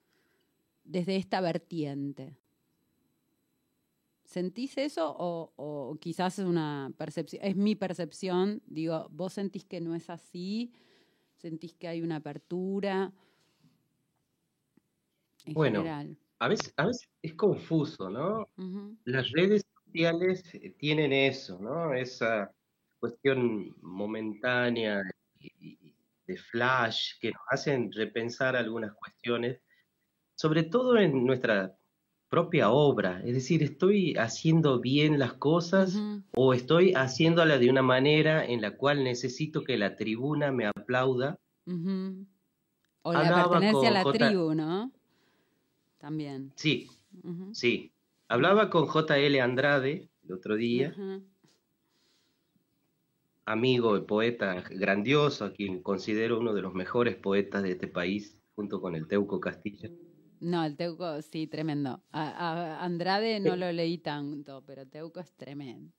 desde 0.83 1.15
esta 1.15 1.39
vertiente. 1.39 2.35
¿Sentís 4.25 4.77
eso 4.77 5.15
o, 5.17 5.53
o, 5.55 5.95
quizás 6.01 6.39
es 6.39 6.45
una 6.45 6.91
percepción, 6.97 7.41
es 7.45 7.55
mi 7.55 7.75
percepción, 7.75 8.61
digo, 8.65 9.07
vos 9.09 9.31
sentís 9.31 9.63
que 9.63 9.79
no 9.79 9.95
es 9.95 10.09
así, 10.09 10.73
sentís 11.37 11.73
que 11.75 11.87
hay 11.87 12.01
una 12.01 12.17
apertura? 12.17 13.13
Bueno, 15.47 15.83
A 16.39 16.47
veces, 16.47 16.73
a 16.77 16.85
veces 16.87 17.09
es 17.21 17.33
confuso, 17.35 18.09
¿no? 18.09 18.49
Las 19.05 19.31
redes 19.31 19.65
sociales 19.85 20.43
eh, 20.53 20.73
tienen 20.77 21.13
eso, 21.13 21.59
¿no? 21.59 21.93
Esa 21.93 22.51
cuestión 22.99 23.75
momentánea 23.81 25.01
de 26.25 26.37
flash 26.37 27.19
que 27.19 27.31
nos 27.31 27.41
hacen 27.49 27.91
repensar 27.91 28.55
algunas 28.55 28.93
cuestiones, 28.93 29.61
sobre 30.35 30.63
todo 30.63 30.97
en 30.97 31.25
nuestra 31.25 31.75
propia 32.29 32.71
obra. 32.71 33.21
Es 33.23 33.33
decir, 33.33 33.61
¿estoy 33.61 34.15
haciendo 34.15 34.79
bien 34.79 35.19
las 35.19 35.33
cosas 35.33 35.95
o 36.33 36.53
estoy 36.53 36.93
haciéndola 36.93 37.57
de 37.59 37.69
una 37.69 37.81
manera 37.83 38.43
en 38.45 38.61
la 38.61 38.71
cual 38.75 39.03
necesito 39.03 39.63
que 39.63 39.77
la 39.77 39.95
tribuna 39.95 40.51
me 40.51 40.65
aplauda? 40.65 41.37
O 43.03 43.13
la 43.13 43.49
pertenencia 43.49 43.89
a 43.89 43.91
la 43.91 44.03
tribu, 44.11 44.55
¿no? 44.55 44.91
También. 46.03 46.51
Sí, 46.55 46.89
sí. 47.53 47.93
Hablaba 48.27 48.69
con 48.69 48.87
J.L. 48.87 49.39
Andrade 49.39 50.09
el 50.25 50.33
otro 50.33 50.57
día, 50.57 50.93
amigo 53.45 53.95
y 53.95 54.01
poeta 54.01 54.61
grandioso, 54.69 55.45
a 55.45 55.53
quien 55.53 55.81
considero 55.81 56.41
uno 56.41 56.53
de 56.53 56.61
los 56.61 56.73
mejores 56.73 57.15
poetas 57.15 57.63
de 57.63 57.71
este 57.71 57.87
país, 57.87 58.37
junto 58.53 58.81
con 58.81 58.95
el 58.95 59.07
Teuco 59.07 59.39
Castillo. 59.39 59.91
No, 60.41 60.65
el 60.65 60.75
Teuco 60.75 61.21
sí, 61.21 61.47
tremendo. 61.47 62.01
A, 62.11 62.83
Andrade 62.83 63.39
no 63.39 63.55
lo 63.55 63.71
leí 63.71 63.97
tanto, 63.97 64.61
pero 64.65 64.85
Teuco 64.85 65.21
es 65.21 65.31
tremendo. 65.37 65.93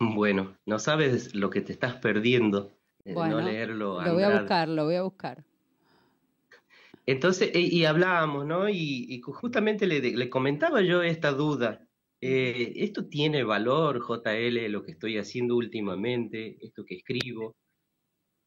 Bueno, 0.00 0.56
no 0.64 0.78
sabes 0.78 1.34
lo 1.34 1.50
que 1.50 1.60
te 1.60 1.72
estás 1.74 1.96
perdiendo 1.96 2.72
de 3.04 3.12
Bueno, 3.12 3.42
no 3.42 3.46
leerlo. 3.46 4.00
a 4.00 4.06
Lo 4.06 4.14
voy 4.14 4.22
a 4.22 4.40
buscar, 4.40 4.70
lo 4.70 4.86
voy 4.86 4.94
a 4.94 5.02
buscar. 5.02 5.44
Entonces, 7.06 7.50
e- 7.54 7.60
y, 7.60 7.84
hablábamos, 7.84 8.46
¿no? 8.46 8.68
Y, 8.68 9.06
y 9.08 9.20
justamente 9.20 9.86
le, 9.86 10.00
le 10.00 10.30
comentaba 10.30 10.82
yo 10.82 11.02
esta 11.02 11.32
duda. 11.32 11.86
Eh, 12.20 12.74
¿esto 12.76 13.08
tiene 13.08 13.42
valor, 13.42 14.00
JL, 14.00 14.68
lo 14.68 14.84
que 14.84 14.92
estoy 14.92 15.18
haciendo 15.18 15.56
últimamente, 15.56 16.56
esto 16.64 16.84
que 16.84 16.94
escribo? 16.94 17.56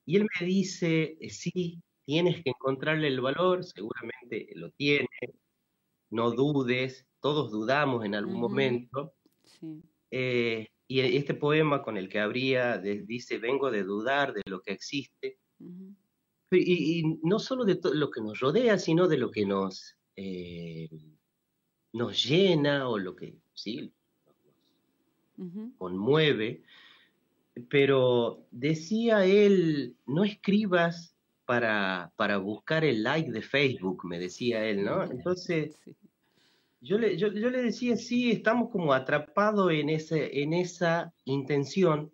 Y 0.06 0.16
él 0.16 0.28
me 0.40 0.46
dice, 0.46 1.18
eh, 1.20 1.30
sí, 1.30 1.82
tienes 2.06 2.42
que 2.42 2.52
encontrarle 2.52 3.10
el 3.10 3.20
valor, 3.20 3.66
seguramente 3.66 4.48
lo 4.56 4.72
tiene, 4.72 5.08
no 6.10 6.32
dudes, 6.32 7.06
todos 7.20 7.52
dudamos 7.52 8.06
en 8.06 8.16
algún 8.16 8.40
momento. 8.40 9.16
Sí. 9.44 9.82
Eh, 10.12 10.70
y 10.88 11.00
este 11.02 11.34
poema 11.34 11.82
con 11.82 11.98
el 11.98 12.08
que 12.08 12.20
abría 12.20 12.78
de- 12.78 13.02
dice, 13.02 13.40
vengo 13.40 13.72
de 13.72 13.84
dudar 13.84 14.34
de 14.34 14.42
lo 14.46 14.62
que 14.62 14.72
existe. 14.72 15.40
Y, 16.52 17.00
y 17.00 17.20
no 17.24 17.40
solo 17.40 17.66
de 17.66 17.76
todo 17.76 17.94
lo 17.94 18.12
que 18.12 18.22
nos 18.22 18.40
rodea, 18.40 18.78
sino 18.78 19.08
de 19.08 19.18
lo 19.18 19.32
que 19.32 19.46
nos, 19.46 19.96
eh, 20.16 20.90
nos 21.94 22.24
llena 22.24 22.88
o 22.90 22.98
lo 22.98 23.16
que 23.16 23.36
sí, 23.54 23.92
nos 25.38 25.74
conmueve. 25.78 26.64
Pero 27.70 28.46
decía 28.52 29.26
él, 29.26 29.96
no 30.06 30.24
escribas 30.24 31.16
para, 31.46 32.12
para 32.16 32.38
buscar 32.38 32.84
el 32.84 33.04
like 33.04 33.32
de 33.32 33.42
Facebook, 33.42 34.06
me 34.06 34.20
decía 34.20 34.66
él, 34.66 34.84
¿no? 34.84 35.04
Entonces, 35.04 35.80
yo 36.82 36.98
le, 36.98 37.18
yo, 37.18 37.32
yo 37.32 37.50
le 37.50 37.62
decía, 37.62 37.96
sí, 37.96 38.32
estamos 38.32 38.70
como 38.72 38.94
atrapados 38.94 39.72
en, 39.72 39.90
ese, 39.90 40.42
en 40.42 40.54
esa 40.54 41.14
intención 41.24 42.12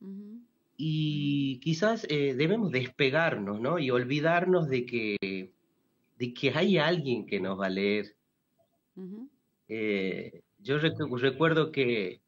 Ujú. 0.00 0.35
Y 0.76 1.58
quizás 1.60 2.06
eh, 2.10 2.34
debemos 2.34 2.70
despegarnos, 2.70 3.60
¿no? 3.60 3.78
Y 3.78 3.90
olvidarnos 3.90 4.68
de 4.68 4.84
que, 4.86 5.52
de 6.18 6.34
que 6.34 6.50
hay 6.54 6.78
alguien 6.78 7.26
que 7.26 7.40
nos 7.40 7.58
va 7.58 7.66
a 7.66 7.70
leer. 7.70 8.14
Eh, 9.68 10.42
yo 10.58 10.78
recu- 10.78 11.18
recuerdo 11.18 11.70
que 11.72 12.20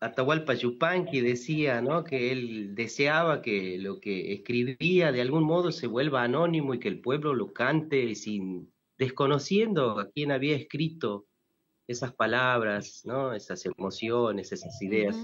Atahualpa 0.00 0.54
Yupanqui 0.54 1.20
decía, 1.20 1.80
¿no? 1.80 2.04
Que 2.04 2.30
él 2.32 2.74
deseaba 2.74 3.40
que 3.42 3.78
lo 3.78 3.98
que 4.00 4.32
escribía 4.34 5.10
de 5.12 5.20
algún 5.22 5.44
modo 5.44 5.72
se 5.72 5.86
vuelva 5.86 6.22
anónimo 6.22 6.74
y 6.74 6.78
que 6.78 6.88
el 6.88 7.00
pueblo 7.00 7.34
lo 7.34 7.52
cante 7.52 8.14
sin 8.14 8.70
desconociendo 8.98 9.98
a 9.98 10.10
quién 10.10 10.32
había 10.32 10.56
escrito 10.56 11.26
esas 11.86 12.12
palabras, 12.12 13.02
¿no? 13.04 13.32
Esas 13.32 13.64
emociones, 13.66 14.52
esas 14.52 14.80
ideas. 14.82 15.16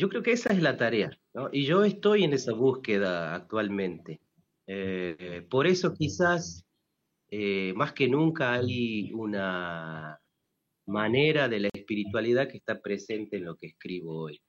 Yo 0.00 0.08
creo 0.08 0.22
que 0.22 0.32
esa 0.32 0.50
es 0.54 0.62
la 0.62 0.78
tarea, 0.78 1.10
¿no? 1.34 1.50
Y 1.52 1.66
yo 1.66 1.84
estoy 1.84 2.24
en 2.24 2.32
esa 2.32 2.54
búsqueda 2.54 3.34
actualmente. 3.34 4.18
Eh, 4.66 5.46
por 5.50 5.66
eso 5.66 5.92
quizás 5.92 6.64
eh, 7.28 7.74
más 7.76 7.92
que 7.92 8.08
nunca 8.08 8.54
hay 8.54 9.12
una 9.12 10.18
manera 10.86 11.50
de 11.50 11.60
la 11.60 11.68
espiritualidad 11.74 12.48
que 12.48 12.56
está 12.56 12.80
presente 12.80 13.36
en 13.36 13.44
lo 13.44 13.56
que 13.56 13.66
escribo 13.66 14.22
hoy. 14.22 14.40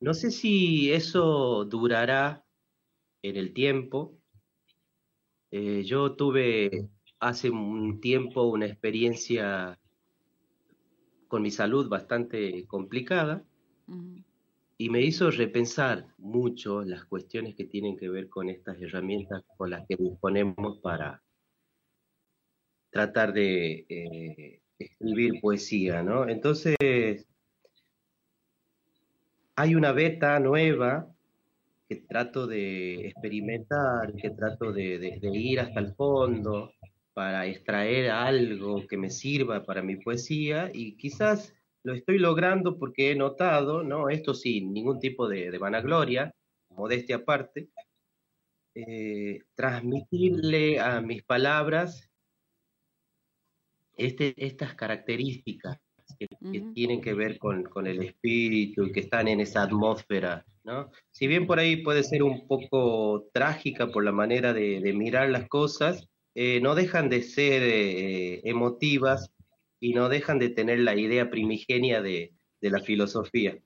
No 0.00 0.12
sé 0.12 0.32
si 0.32 0.92
eso 0.92 1.64
durará 1.66 2.44
en 3.22 3.36
el 3.36 3.54
tiempo. 3.54 4.18
Eh, 5.52 5.84
yo 5.84 6.16
tuve 6.16 6.88
hace 7.20 7.48
un 7.48 8.00
tiempo 8.00 8.42
una 8.42 8.66
experiencia 8.66 9.78
con 11.28 11.42
mi 11.42 11.52
salud 11.52 11.88
bastante 11.88 12.66
complicada. 12.66 13.44
Y 14.76 14.90
me 14.90 15.00
hizo 15.02 15.30
repensar 15.30 16.06
mucho 16.18 16.82
las 16.82 17.04
cuestiones 17.04 17.54
que 17.54 17.64
tienen 17.64 17.96
que 17.96 18.08
ver 18.08 18.28
con 18.28 18.48
estas 18.48 18.80
herramientas 18.80 19.44
con 19.56 19.70
las 19.70 19.86
que 19.86 19.96
disponemos 19.96 20.78
para 20.80 21.22
tratar 22.90 23.32
de 23.32 23.86
eh, 23.88 24.60
escribir 24.78 25.40
poesía, 25.40 26.02
¿no? 26.02 26.28
Entonces, 26.28 26.76
hay 29.56 29.74
una 29.74 29.92
beta 29.92 30.38
nueva 30.40 31.08
que 31.88 31.96
trato 31.96 32.46
de 32.46 33.08
experimentar, 33.08 34.14
que 34.14 34.30
trato 34.30 34.72
de, 34.72 35.18
ir 35.22 35.60
hasta 35.60 35.80
el 35.80 35.94
fondo 35.94 36.72
para 37.12 37.46
extraer 37.46 38.10
algo 38.10 38.86
que 38.86 38.96
me 38.96 39.10
sirva 39.10 39.64
para 39.64 39.82
mi 39.82 39.96
poesía 39.96 40.70
y 40.72 40.96
quizás 40.96 41.54
lo 41.84 41.92
estoy 41.92 42.18
logrando 42.18 42.78
porque 42.78 43.12
he 43.12 43.14
notado, 43.14 43.82
¿no? 43.82 44.08
Esto 44.08 44.34
sin 44.34 44.72
ningún 44.72 44.98
tipo 44.98 45.28
de, 45.28 45.50
de 45.50 45.58
vanagloria, 45.58 46.34
modestia 46.70 47.16
aparte, 47.16 47.68
eh, 48.74 49.40
transmitirle 49.54 50.80
a 50.80 51.00
mis 51.00 51.22
palabras 51.22 52.10
este, 53.96 54.34
estas 54.36 54.74
características 54.74 55.78
que, 56.18 56.26
tienen 56.74 57.00
que 57.00 57.14
ver 57.14 57.38
con, 57.38 57.64
con 57.64 57.86
el 57.86 58.02
espíritu 58.02 58.84
y 58.84 58.92
que 58.92 59.00
están 59.00 59.28
en 59.28 59.40
esa 59.40 59.62
atmósfera, 59.62 60.44
¿no? 60.64 60.90
Si 61.10 61.26
bien 61.26 61.46
por 61.46 61.58
ahí 61.58 61.82
puede 61.82 62.02
ser 62.02 62.22
un 62.22 62.46
poco 62.46 63.28
trágica 63.32 63.88
por 63.88 64.04
la 64.04 64.12
manera 64.12 64.52
de, 64.52 64.80
de 64.80 64.92
mirar 64.92 65.28
las 65.30 65.48
cosas, 65.48 66.08
eh, 66.34 66.60
no 66.60 66.74
dejan 66.74 67.08
de 67.08 67.22
ser 67.22 67.62
eh, 67.62 68.40
emotivas 68.44 69.33
y 69.80 69.92
no 69.94 70.08
dejan 70.08 70.38
de 70.38 70.48
tener 70.50 70.80
la 70.80 70.96
idea 70.96 71.30
primigenia 71.30 72.00
de, 72.02 72.34
de 72.60 72.70
la 72.70 72.80
filosofía. 72.80 73.58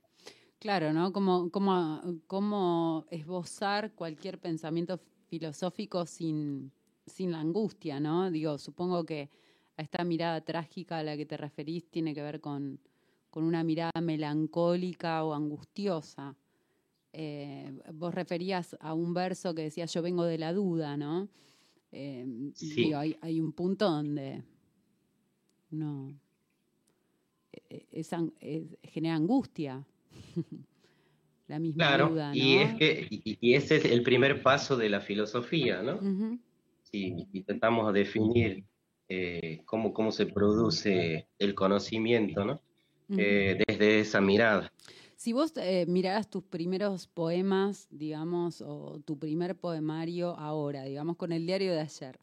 Claro, 0.59 0.93
¿no? 0.93 1.13
Como, 1.13 1.51
como, 1.51 2.03
como 2.27 3.07
esbozar 3.11 3.95
cualquier 3.95 4.41
pensamiento 4.41 5.01
filosófico 5.29 6.05
sin, 6.07 6.73
sin 7.07 7.31
la 7.31 7.41
angustia, 7.41 8.01
¿no? 8.01 8.31
Digo, 8.31 8.59
supongo 8.59 9.05
que 9.05 9.31
a 9.77 9.83
esta 9.83 10.03
mirada 10.03 10.41
trágica 10.41 10.99
a 10.99 11.03
la 11.05 11.17
que 11.17 11.27
te 11.27 11.37
referís 11.37 11.89
tiene 11.91 12.13
que 12.13 12.23
ver 12.23 12.41
con, 12.41 12.81
con 13.31 13.45
una 13.45 13.63
mirada 13.63 14.01
melancólica 14.03 15.23
o 15.23 15.33
angustiosa. 15.33 16.37
Eh, 17.13 17.79
vos 17.95 18.13
referías 18.15 18.77
a 18.81 18.95
un 18.95 19.15
verso 19.15 19.55
que 19.55 19.63
decía 19.63 19.87
yo 19.87 20.03
vengo 20.03 20.25
de 20.25 20.39
la 20.39 20.53
duda, 20.53 20.97
¿no? 20.97 21.29
Eh, 21.93 22.27
Sí. 22.55 22.83
digo, 22.83 22.99
hay, 22.99 23.17
hay 23.21 23.41
un 23.41 23.53
punto 23.53 23.89
donde 23.89 24.43
eh, 27.71 27.87
es 27.93 28.13
ang- 28.13 28.33
es- 28.41 28.77
genera 28.83 29.17
angustia. 29.17 29.87
la 31.49 31.59
misma 31.59 31.87
Claro, 31.87 32.11
duda, 32.11 32.29
¿no? 32.31 32.37
y, 32.37 32.59
es 32.59 32.75
que, 32.75 33.07
y, 33.11 33.39
y 33.41 33.55
ese 33.55 33.77
es 33.77 33.85
el 33.87 34.03
primer 34.03 34.43
paso 34.43 34.77
de 34.77 34.89
la 34.91 35.01
filosofía, 35.01 35.83
¿no? 35.83 35.97
Ujú, 35.97 36.39
Si 36.83 37.15
intentamos 37.33 37.93
definir 37.95 38.65
eh, 39.09 39.63
cómo, 39.65 39.93
cómo 39.93 40.13
se 40.13 40.27
produce 40.27 41.27
el 41.39 41.55
conocimiento, 41.55 42.45
¿no? 42.45 42.61
Eh, 43.17 43.59
desde 43.67 44.01
esa 44.01 44.21
mirada. 44.21 44.71
Si 45.17 45.33
vos 45.33 45.53
eh, 45.57 45.87
miraras 45.89 46.29
tus 46.29 46.45
primeros 46.45 47.07
poemas, 47.07 47.89
digamos, 47.91 48.61
o 48.61 49.01
tu 49.01 49.19
primer 49.19 49.57
poemario 49.57 50.39
ahora, 50.39 50.85
digamos, 50.85 51.17
con 51.17 51.33
el 51.33 51.47
diario 51.47 51.73
de 51.73 51.81
ayer, 51.81 52.19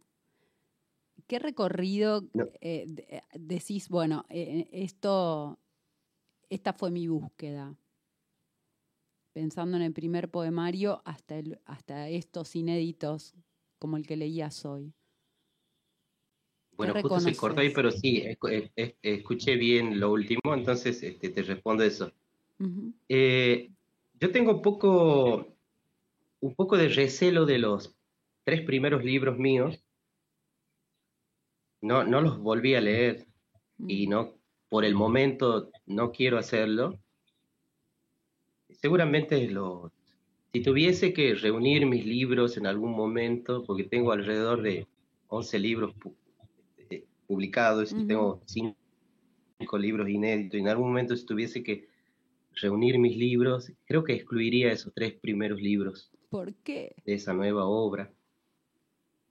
¿qué 1.27 1.39
recorrido 1.39 2.21
No. 2.33 2.45
eh, 2.61 2.85
de- 2.88 3.21
decís, 3.33 3.89
bueno, 3.89 4.25
eh, 4.29 4.67
esto, 4.71 5.59
esta 6.49 6.73
fue 6.73 6.91
mi 6.91 7.07
búsqueda? 7.07 7.75
Pensando 9.33 9.75
en 9.77 9.83
el 9.83 9.93
primer 9.93 10.29
poemario 10.29 11.01
hasta, 11.05 11.38
el, 11.38 11.59
hasta 11.65 12.07
estos 12.09 12.55
inéditos 12.55 13.33
como 13.79 13.97
el 13.97 14.07
que 14.07 14.15
leías 14.15 14.65
hoy. 14.65 14.93
Bueno, 16.77 16.93
justo 17.01 17.19
se 17.21 17.35
cortó 17.35 17.61
ahí, 17.61 17.69
pero 17.73 17.91
sí, 17.91 18.21
escu- 18.21 18.51
es- 18.51 18.71
es- 18.75 18.95
escuché 19.01 19.55
bien 19.55 19.99
lo 19.99 20.11
último, 20.11 20.53
entonces 20.53 21.01
este, 21.03 21.29
te 21.29 21.41
respondo 21.43 21.83
eso. 21.83 22.11
Eh, 23.07 23.71
yo 24.19 24.31
tengo 24.31 24.55
un 24.55 24.61
poco, 24.61 25.47
un 26.41 26.55
poco 26.55 26.77
de 26.77 26.89
recelo 26.89 27.45
de 27.45 27.59
los 27.59 27.95
tres 28.43 28.61
primeros 28.61 29.03
libros 29.03 29.38
míos. 29.38 29.81
No, 31.81 32.03
no 32.03 32.21
los 32.21 32.39
volví 32.39 32.75
a 32.75 32.81
leer 32.81 33.25
y 33.79 34.07
ujú. 34.07 34.11
no, 34.11 34.33
por 34.69 34.85
el 34.85 34.95
momento 34.95 35.71
no 35.85 36.11
quiero 36.11 36.38
hacerlo. 36.38 36.97
Seguramente 38.69 39.47
lo, 39.49 39.91
si 40.53 40.61
tuviese 40.61 41.13
que 41.13 41.35
reunir 41.35 41.85
mis 41.85 42.05
libros 42.05 42.57
en 42.57 42.65
algún 42.67 42.91
momento, 42.91 43.63
porque 43.65 43.83
tengo 43.83 44.11
alrededor 44.11 44.61
de 44.61 44.88
11 45.27 45.59
libros 45.59 45.93
pu- 45.95 46.15
eh, 46.89 47.05
publicados 47.27 47.91
y 47.91 48.05
tengo 48.05 48.41
cinco 48.45 48.75
libros 49.77 50.09
inéditos, 50.09 50.57
y 50.57 50.61
en 50.61 50.67
algún 50.67 50.88
momento 50.89 51.15
si 51.15 51.25
tuviese 51.25 51.63
que 51.63 51.88
reunir 52.61 52.97
mis 52.99 53.17
libros, 53.17 53.71
creo 53.85 54.03
que 54.03 54.13
excluiría 54.13 54.71
esos 54.71 54.93
tres 54.93 55.13
primeros 55.13 55.59
libros 55.61 56.11
¿Por 56.29 56.53
qué? 56.55 56.95
de 57.05 57.13
esa 57.13 57.33
nueva 57.33 57.65
obra. 57.65 58.11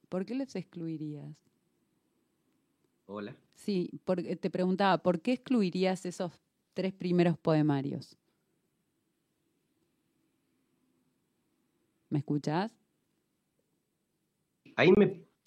¿Por 0.08 0.24
qué 0.24 0.34
los 0.34 0.54
excluirías? 0.56 1.36
Hola. 3.06 3.36
Sí, 3.54 3.90
porque 4.04 4.36
te 4.36 4.50
preguntaba, 4.50 4.98
¿por 4.98 5.20
qué 5.20 5.32
excluirías 5.32 6.06
esos 6.06 6.32
tres 6.74 6.92
primeros 6.92 7.38
poemarios. 7.38 8.18
¿Me 12.10 12.18
escuchás? 12.18 12.70
Ahí 14.76 14.92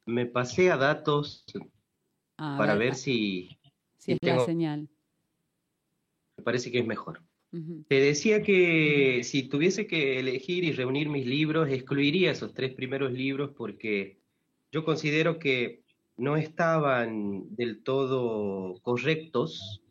me, 0.06 0.26
pasé 0.26 0.72
a 0.72 0.78
datos 0.78 1.46
para 2.38 2.76
ver, 2.76 2.96
si... 2.96 3.50
Si, 3.98 4.14
es 4.14 4.20
la 4.22 4.40
señal. 4.46 4.88
Me 6.38 6.44
parece 6.44 6.72
que 6.72 6.80
es 6.80 6.88
mejor. 6.88 7.22
Te 7.88 7.96
decía 7.96 8.44
que 8.44 9.22
si 9.24 9.44
tuviese 9.44 9.88
que 9.88 10.20
elegir 10.20 10.64
y 10.64 10.74
reunir 10.74 11.10
mis 11.10 11.26
libros, 11.26 11.70
excluiría 11.70 12.32
esos 12.32 12.54
tres 12.54 12.74
primeros 12.74 13.12
libros 13.12 13.52
porque 13.56 14.20
yo 14.72 14.86
considero 14.86 15.40
que 15.40 15.84
no 16.18 16.36
estaban 16.36 17.56
del 17.56 17.84
todo 17.84 18.80
correctos 18.82 19.82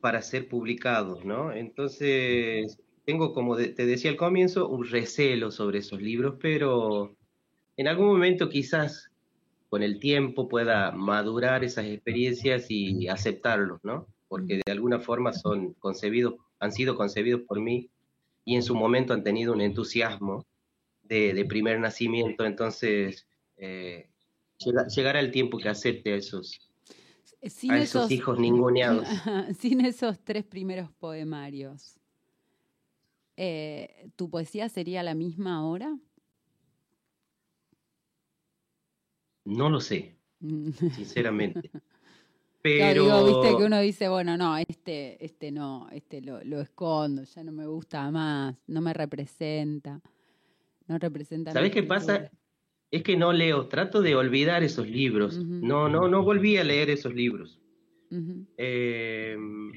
para 0.00 0.22
ser 0.22 0.48
publicados, 0.48 1.24
¿no? 1.24 1.52
Entonces, 1.52 2.78
tengo, 3.04 3.32
como 3.32 3.56
te 3.56 3.86
decía 3.86 4.10
al 4.10 4.16
comienzo, 4.16 4.68
un 4.68 4.86
recelo 4.86 5.50
sobre 5.50 5.78
esos 5.78 6.00
libros, 6.00 6.36
pero 6.40 7.16
en 7.76 7.88
algún 7.88 8.06
momento 8.06 8.48
quizás 8.48 9.10
con 9.68 9.82
el 9.82 9.98
tiempo 9.98 10.48
pueda 10.48 10.90
madurar 10.90 11.64
esas 11.64 11.86
experiencias 11.86 12.66
y 12.70 13.08
aceptarlos, 13.08 13.80
¿no? 13.82 14.06
Porque 14.28 14.60
de 14.64 14.72
alguna 14.72 15.00
forma 15.00 15.32
son 15.32 15.74
concebidos, 15.74 16.34
han 16.58 16.72
sido 16.72 16.96
concebidos 16.96 17.42
por 17.42 17.60
mí 17.60 17.90
y 18.44 18.56
en 18.56 18.62
su 18.62 18.74
momento 18.74 19.14
han 19.14 19.22
tenido 19.22 19.52
un 19.52 19.60
entusiasmo 19.60 20.46
de, 21.02 21.44
primer 21.48 21.80
nacimiento, 21.80 22.44
entonces 22.44 23.26
eh, 23.56 24.08
llegará 24.94 25.20
el 25.20 25.30
tiempo 25.30 25.58
que 25.58 25.68
acepte 25.68 26.12
a 26.12 26.16
esos, 26.16 26.70
a 27.68 27.78
esos, 27.78 28.10
hijos 28.10 28.38
ninguneados. 28.38 29.06
Sin 29.58 29.84
esos 29.84 30.18
tres 30.20 30.44
primeros 30.44 30.90
poemarios, 30.92 31.98
eh, 33.36 34.10
¿tu 34.16 34.28
poesía 34.28 34.68
sería 34.68 35.02
la 35.02 35.14
misma 35.14 35.56
ahora? 35.56 35.96
No 39.44 39.70
lo 39.70 39.80
sé, 39.80 40.16
mm. 40.40 40.70
sinceramente. 40.94 41.70
Pero 42.62 43.04
digo, 43.04 43.24
viste 43.24 43.56
que 43.56 43.64
uno 43.64 43.80
dice, 43.80 44.08
bueno, 44.10 44.36
no, 44.36 44.58
este, 44.58 45.24
este 45.24 45.50
no, 45.50 45.88
este 45.92 46.20
lo, 46.20 46.44
lo, 46.44 46.60
escondo, 46.60 47.24
ya 47.24 47.42
no 47.42 47.52
me 47.52 47.66
gusta 47.66 48.10
más, 48.10 48.54
no 48.66 48.82
me 48.82 48.92
representa, 48.92 50.02
no 50.86 50.98
representa. 50.98 51.52
¿Sabes 51.52 51.72
qué 51.72 51.82
pasa? 51.82 52.30
Es 52.90 53.02
que 53.02 53.16
no 53.16 53.32
leo, 53.32 53.68
trato 53.68 54.02
de 54.02 54.16
olvidar 54.16 54.62
esos 54.62 54.88
libros. 54.88 55.38
No, 55.38 55.88
no, 55.88 56.08
no 56.08 56.22
volví 56.22 56.56
a 56.56 56.64
leer 56.64 56.90
esos 56.90 57.14
libros. 57.14 57.60
Em, 58.56 59.72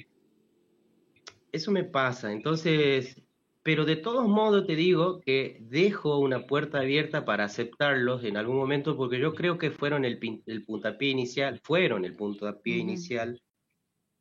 eso 1.52 1.71
me 1.71 1.84
pasa. 1.84 2.32
Entonces, 2.32 3.21
pero 3.63 3.86
de 3.86 3.95
todos 3.95 4.28
modos 4.28 4.65
te 4.65 4.76
digo 4.76 5.21
que 5.21 5.60
dejo 5.62 6.17
una 6.17 6.47
puerta 6.47 6.80
abierta 6.80 7.23
para 7.23 7.45
aceptarlos 7.45 8.23
en 8.26 8.36
algún 8.36 8.58
momento 8.58 8.97
porque 8.97 9.19
yo 9.19 9.34
creo 9.34 9.58
que 9.58 9.71
fueron 9.71 10.04
el, 10.04 10.19
el 10.47 10.65
puntapié 10.65 11.10
inicial, 11.12 11.62
fueron 11.63 12.04
el 12.04 12.15
puntapié 12.15 12.78
inicial 12.78 13.41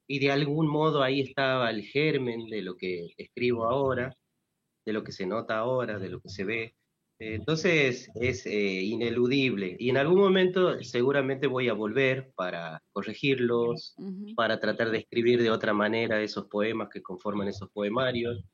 y 0.06 0.18
de 0.18 0.30
algún 0.30 0.68
modo 0.68 1.02
ahí 1.02 1.20
estaba 1.20 1.70
el 1.70 1.82
germen 1.82 2.46
de 2.48 2.62
lo 2.62 2.76
que 2.76 3.14
escribo 3.16 3.64
ahora, 3.64 4.16
de 4.84 4.92
lo 4.92 5.02
que 5.02 5.12
se 5.12 5.26
nota 5.26 5.58
ahora, 5.58 5.98
de 5.98 6.08
lo 6.08 6.20
que 6.20 6.28
se 6.28 6.44
ve. 6.44 6.74
Entonces 7.24 8.10
es 8.16 8.46
eh, 8.46 8.82
ineludible. 8.82 9.76
Y 9.78 9.90
en 9.90 9.96
algún 9.96 10.18
momento 10.18 10.82
seguramente 10.82 11.46
voy 11.46 11.68
a 11.68 11.72
volver 11.72 12.32
para 12.34 12.82
corregirlos, 12.92 13.94
para 14.34 14.58
tratar 14.58 14.90
de 14.90 14.98
escribir 14.98 15.40
de 15.40 15.50
otra 15.50 15.72
manera 15.72 16.20
esos 16.20 16.46
poemas 16.46 16.88
que 16.88 17.00
conforman 17.00 17.46
esos 17.46 17.70
poemarios. 17.70 18.44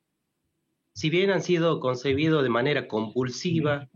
Si 0.92 1.08
bien 1.08 1.30
han 1.30 1.42
sido 1.42 1.80
concebidos 1.80 2.42
de 2.42 2.50
manera 2.50 2.88
compulsiva, 2.88 3.88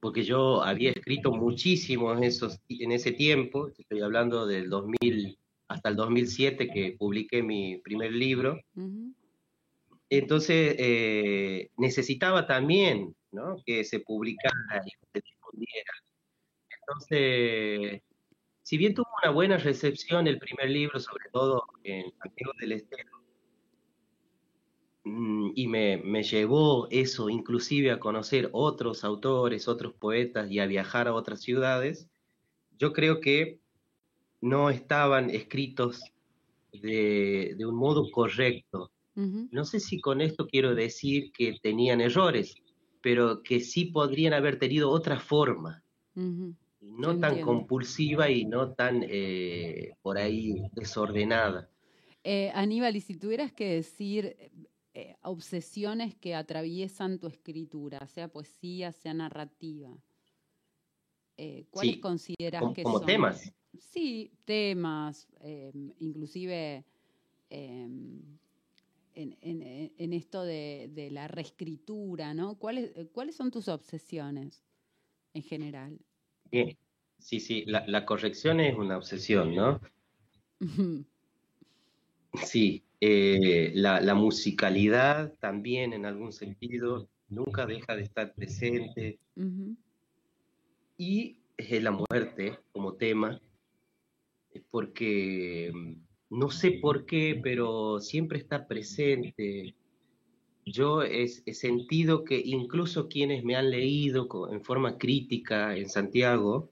porque 0.00 0.22
yo 0.22 0.62
había 0.62 0.90
escrito 0.90 1.32
muchísimo 1.32 2.12
en, 2.12 2.24
esos, 2.24 2.60
en 2.68 2.92
ese 2.92 3.12
tiempo, 3.12 3.68
estoy 3.76 4.00
hablando 4.00 4.46
del 4.46 4.68
2000 4.68 5.38
hasta 5.68 5.88
el 5.88 5.96
2007 5.96 6.68
que 6.68 6.96
publiqué 6.98 7.42
mi 7.42 7.78
primer 7.78 8.12
libro, 8.12 8.60
entonces 10.10 10.74
eh, 10.78 11.70
necesitaba 11.76 12.46
también 12.46 13.14
que 13.64 13.84
se 13.84 14.00
publicara 14.00 14.82
y 14.84 14.90
se 14.90 15.22
difundiera. 15.24 15.92
Entonces, 16.80 18.02
si 18.62 18.76
bien 18.76 18.94
tuvo 18.94 19.08
una 19.22 19.32
buena 19.32 19.56
recepción 19.56 20.26
el 20.26 20.38
primer 20.38 20.70
libro, 20.70 20.98
sobre 21.00 21.30
todo 21.32 21.64
en 21.84 22.12
Santiago 22.18 22.52
del 22.60 22.72
Estero, 22.72 23.20
Mm, 25.04 25.52
y 25.54 25.66
me, 25.66 25.96
me, 25.98 26.22
llevó 26.22 26.86
eso 26.90 27.30
inclusive 27.30 27.90
a 27.90 27.98
conocer 27.98 28.50
otros 28.52 29.02
autores, 29.02 29.66
otros 29.66 29.94
poetas 29.94 30.50
y 30.50 30.58
a 30.58 30.66
viajar 30.66 31.08
a 31.08 31.14
otras 31.14 31.40
ciudades, 31.40 32.08
yo 32.78 32.92
creo 32.92 33.20
que 33.20 33.60
no 34.40 34.70
estaban 34.70 35.30
escritos 35.30 36.02
de, 36.72 37.54
de 37.56 37.66
un 37.66 37.76
modo 37.76 38.10
correcto. 38.10 38.90
No 39.50 39.64
sé 39.64 39.80
si 39.80 40.00
con 40.00 40.20
esto 40.20 40.46
quiero 40.46 40.74
decir 40.74 41.32
que 41.32 41.58
tenían 41.60 42.00
errores, 42.00 42.54
pero 43.02 43.42
que 43.42 43.60
sí 43.60 43.86
podrían 43.86 44.32
haber 44.32 44.58
tenido 44.58 44.90
otra 44.90 45.18
forma, 45.18 45.82
no 46.80 47.18
tan 47.18 47.40
compulsiva 47.40 48.30
y 48.30 48.44
no 48.44 48.72
tan 48.72 49.04
eh, 49.08 49.94
por 50.02 50.18
ahí 50.18 50.54
desordenada. 50.72 51.68
Eh, 52.22 52.50
Aníbal, 52.54 52.96
y 52.96 53.00
si 53.00 53.16
tuvieras 53.16 53.52
que 53.52 53.74
decir 53.74 54.36
eh, 54.94 55.16
obsesiones 55.22 56.14
que 56.14 56.34
atraviesan 56.34 57.18
tu 57.18 57.26
escritura, 57.26 58.06
sea 58.06 58.28
poesía, 58.28 58.92
sea 58.92 59.14
narrativa. 59.14 59.90
¿Cuáles 61.70 61.98
consideras 62.00 62.62
que 62.74 62.82
como 62.82 63.00
temas? 63.00 63.50
Sí, 63.78 64.30
temas, 64.44 65.26
em, 65.40 65.90
inclusive 66.00 66.84
em, 69.14 69.36
en, 69.40 70.12
esto 70.12 70.42
de, 70.44 71.08
la 71.10 71.28
reescritura, 71.28 72.34
¿no? 72.34 72.58
¿Cuáles, 72.58 72.92
¿Cuáles 73.12 73.36
son 73.36 73.50
tus 73.50 73.68
obsesiones 73.68 74.64
en 75.34 75.42
general? 75.42 75.98
Sí, 77.18 77.40
sí, 77.40 77.64
la, 77.66 77.86
la 77.86 78.06
corrección 78.06 78.60
es 78.60 78.76
una 78.76 78.96
obsesión, 78.96 79.54
¿no? 79.54 79.80
sí, 82.42 82.84
eh, 83.00 83.72
la, 83.74 84.14
musicalidad 84.14 85.32
también 85.38 85.94
en 85.94 86.04
algún 86.04 86.32
sentido 86.32 87.08
nunca 87.28 87.64
deja 87.64 87.96
de 87.96 88.02
estar 88.02 88.34
presente. 88.34 89.18
Y 90.98 91.38
es 91.56 91.82
la 91.82 91.92
muerte 91.92 92.58
como 92.72 92.94
tema, 92.94 93.40
porque 94.70 95.72
mm, 95.72 95.92
no 96.30 96.50
sé 96.50 96.72
por 96.72 97.06
qué, 97.06 97.38
pero 97.42 98.00
siempre 98.00 98.38
está 98.38 98.66
presente. 98.66 99.74
Yo 100.64 101.02
he, 101.02 101.28
sentido 101.28 102.24
que 102.24 102.40
incluso 102.44 103.08
quienes 103.08 103.44
me 103.44 103.56
han 103.56 103.70
leído 103.70 104.28
en 104.50 104.62
forma 104.62 104.96
crítica 104.96 105.76
en 105.76 105.88
Santiago, 105.88 106.70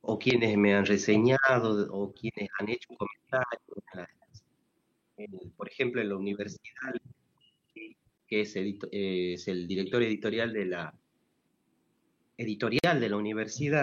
o 0.00 0.18
quienes 0.18 0.56
me 0.56 0.74
han 0.74 0.86
reseñado, 0.86 1.88
o 1.92 2.12
quienes 2.12 2.48
han 2.58 2.70
hecho 2.70 2.88
comentarios 2.96 3.78
por 5.56 5.68
ejemplo, 5.68 6.00
en 6.00 6.08
la 6.10 6.16
universidad, 6.16 6.94
que 7.74 8.40
es, 8.40 8.56
el 8.56 9.66
director 9.66 10.02
editorial 10.02 10.52
de 10.52 10.64
la 10.66 10.94
editorial 12.36 13.00
de 13.00 13.08
la 13.08 13.16
universidad 13.16 13.82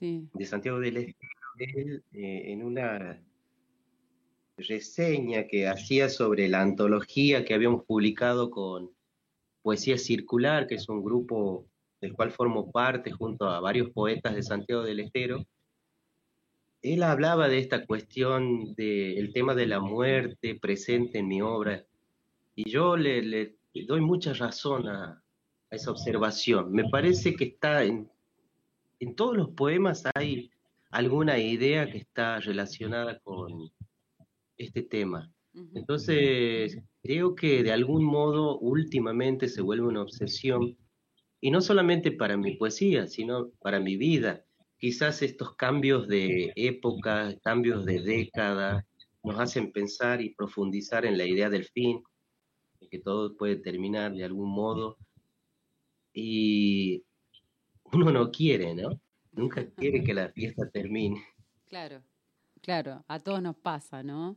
de 0.00 0.46
Santiago 0.46 0.80
del 0.80 0.96
Estero, 0.96 2.02
eh, 2.12 2.52
en 2.52 2.64
una 2.64 3.22
reseña 4.62 5.46
que 5.46 5.68
hacía 5.68 6.08
sobre 6.08 6.48
la 6.48 6.60
antología 6.60 7.44
que 7.44 7.54
habíamos 7.54 7.84
publicado 7.84 8.50
con 8.50 8.90
Poesía 9.62 9.98
Circular, 9.98 10.66
que 10.66 10.76
es 10.76 10.88
un 10.88 11.02
grupo 11.02 11.66
del 12.00 12.14
cual 12.14 12.30
formo 12.30 12.70
parte 12.70 13.10
junto 13.10 13.46
a 13.46 13.60
varios 13.60 13.90
poetas 13.90 14.34
de 14.34 14.42
Santiago 14.42 14.82
del 14.82 15.00
Estero, 15.00 15.44
él 16.82 17.02
hablaba 17.02 17.48
de 17.48 17.58
esta 17.58 17.84
cuestión 17.84 18.74
del 18.74 19.32
tema 19.32 19.54
de 19.54 19.66
la 19.66 19.80
muerte 19.80 20.54
presente 20.54 21.18
en 21.18 21.28
mi 21.28 21.42
obra 21.42 21.84
y 22.54 22.70
yo 22.70 22.96
le, 22.96 23.56
doy 23.86 24.00
mucha 24.00 24.32
razón 24.32 24.88
a, 24.88 25.22
esa 25.70 25.92
observación. 25.92 26.72
Me 26.72 26.88
parece 26.88 27.36
que 27.36 27.44
está 27.44 27.84
en, 27.84 28.10
en 28.98 29.14
todos 29.14 29.36
los 29.36 29.50
poemas 29.50 30.02
hay 30.14 30.50
alguna 30.90 31.38
idea 31.38 31.88
que 31.88 31.98
está 31.98 32.40
relacionada 32.40 33.20
con 33.20 33.70
este 34.62 34.82
tema. 34.82 35.32
Entonces, 35.74 36.78
creo 37.02 37.34
que 37.34 37.62
de 37.62 37.72
algún 37.72 38.04
modo 38.04 38.58
últimamente 38.58 39.48
se 39.48 39.62
vuelve 39.62 39.86
una 39.86 40.02
obsesión, 40.02 40.76
y 41.40 41.50
no 41.50 41.60
solamente 41.60 42.12
para 42.12 42.36
mi 42.36 42.56
poesía, 42.56 43.06
sino 43.06 43.50
para 43.60 43.80
mi 43.80 43.96
vida 43.96 44.44
quizás 44.80 45.20
estos 45.20 45.54
cambios 45.56 46.08
de 46.08 46.52
época, 46.56 47.36
cambios 47.42 47.84
de 47.84 48.00
década, 48.00 48.86
nos 49.22 49.38
hacen 49.38 49.72
pensar 49.72 50.22
y 50.22 50.34
profundizar 50.34 51.04
en 51.04 51.18
la 51.18 51.26
idea 51.26 51.50
del 51.50 51.66
fin, 51.66 52.02
de 52.80 52.88
que 52.88 52.98
todo 52.98 53.36
puede 53.36 53.56
terminar 53.56 54.14
de 54.14 54.24
algún 54.24 54.50
modo. 54.50 54.96
Y 56.14 57.04
uno 57.92 58.10
no 58.10 58.30
quiere, 58.30 58.74
¿no? 58.74 58.98
Nunca 59.32 59.68
quiere 59.74 60.02
que 60.02 60.14
la 60.14 60.30
fiesta 60.30 60.68
termine. 60.70 61.22
Claro, 61.68 62.02
claro, 62.62 63.04
a 63.08 63.18
todos 63.18 63.42
nos 63.42 63.56
pasa, 63.56 64.02
¿no? 64.02 64.36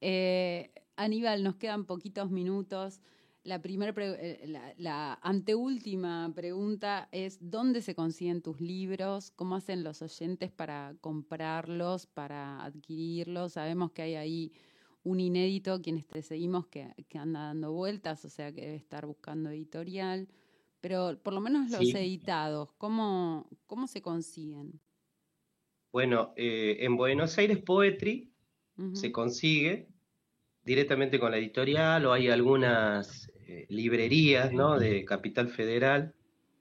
Eh, 0.00 0.70
Aníbal, 0.96 1.42
nos 1.44 1.56
quedan 1.56 1.84
poquitos 1.84 2.30
minutos. 2.30 3.00
La, 3.44 3.62
primera 3.62 3.94
eh, 3.96 4.74
la, 4.78 5.14
anteúltima 5.22 6.30
pregunta 6.34 7.08
es, 7.12 7.38
¿dónde 7.40 7.82
se 7.82 7.94
consiguen 7.94 8.42
tus 8.42 8.60
libros? 8.60 9.30
¿Cómo 9.30 9.56
hacen 9.56 9.84
los 9.84 10.02
oyentes 10.02 10.50
para 10.50 10.96
comprarlos, 11.00 12.06
para 12.06 12.64
adquirirlos? 12.64 13.52
Sabemos 13.52 13.92
que 13.92 14.02
hay 14.02 14.14
ahí 14.16 14.52
un 15.04 15.20
inédito, 15.20 15.80
quienes 15.80 16.06
te 16.06 16.20
seguimos, 16.22 16.66
que, 16.66 16.92
anda 17.14 17.40
dando 17.44 17.72
vueltas, 17.72 18.24
o 18.24 18.28
sea 18.28 18.52
que 18.52 18.62
debe 18.62 18.76
estar 18.76 19.06
buscando 19.06 19.50
editorial. 19.50 20.28
Pero 20.80 21.18
por 21.22 21.32
lo 21.32 21.40
menos 21.40 21.70
los 21.70 21.94
editados, 21.94 22.72
¿cómo, 22.76 23.48
¿cómo 23.66 23.86
se 23.86 24.02
consiguen? 24.02 24.80
Bueno, 25.92 26.34
eh, 26.36 26.76
en 26.80 26.96
Buenos 26.96 27.38
Aires 27.38 27.58
Poetry 27.58 28.30
se 28.92 29.10
consigue 29.10 29.88
directamente 30.64 31.18
con 31.18 31.32
la 31.32 31.38
editorial 31.38 32.06
o 32.06 32.12
hay 32.12 32.28
algunas 32.28 33.32
eh, 33.46 33.66
librerías 33.70 34.52
¿no? 34.52 34.78
de 34.78 35.04
Capital 35.04 35.48
Federal 35.48 36.14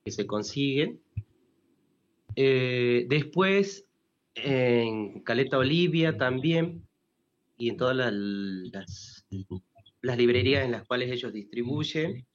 que 0.04 0.12
se 0.12 0.26
consiguen. 0.26 1.00
Eh, 2.36 3.06
después, 3.10 3.86
en 4.36 5.22
Caleta 5.22 5.58
Olivia 5.58 6.18
también, 6.18 6.88
y 7.58 7.70
en 7.70 7.78
todas 7.78 7.96
las, 7.96 8.14
las, 10.02 10.18
librerías 10.18 10.64
en 10.64 10.72
las 10.72 10.86
cuales 10.86 11.12
ellos 11.12 11.34
distribuyen. 11.34 12.26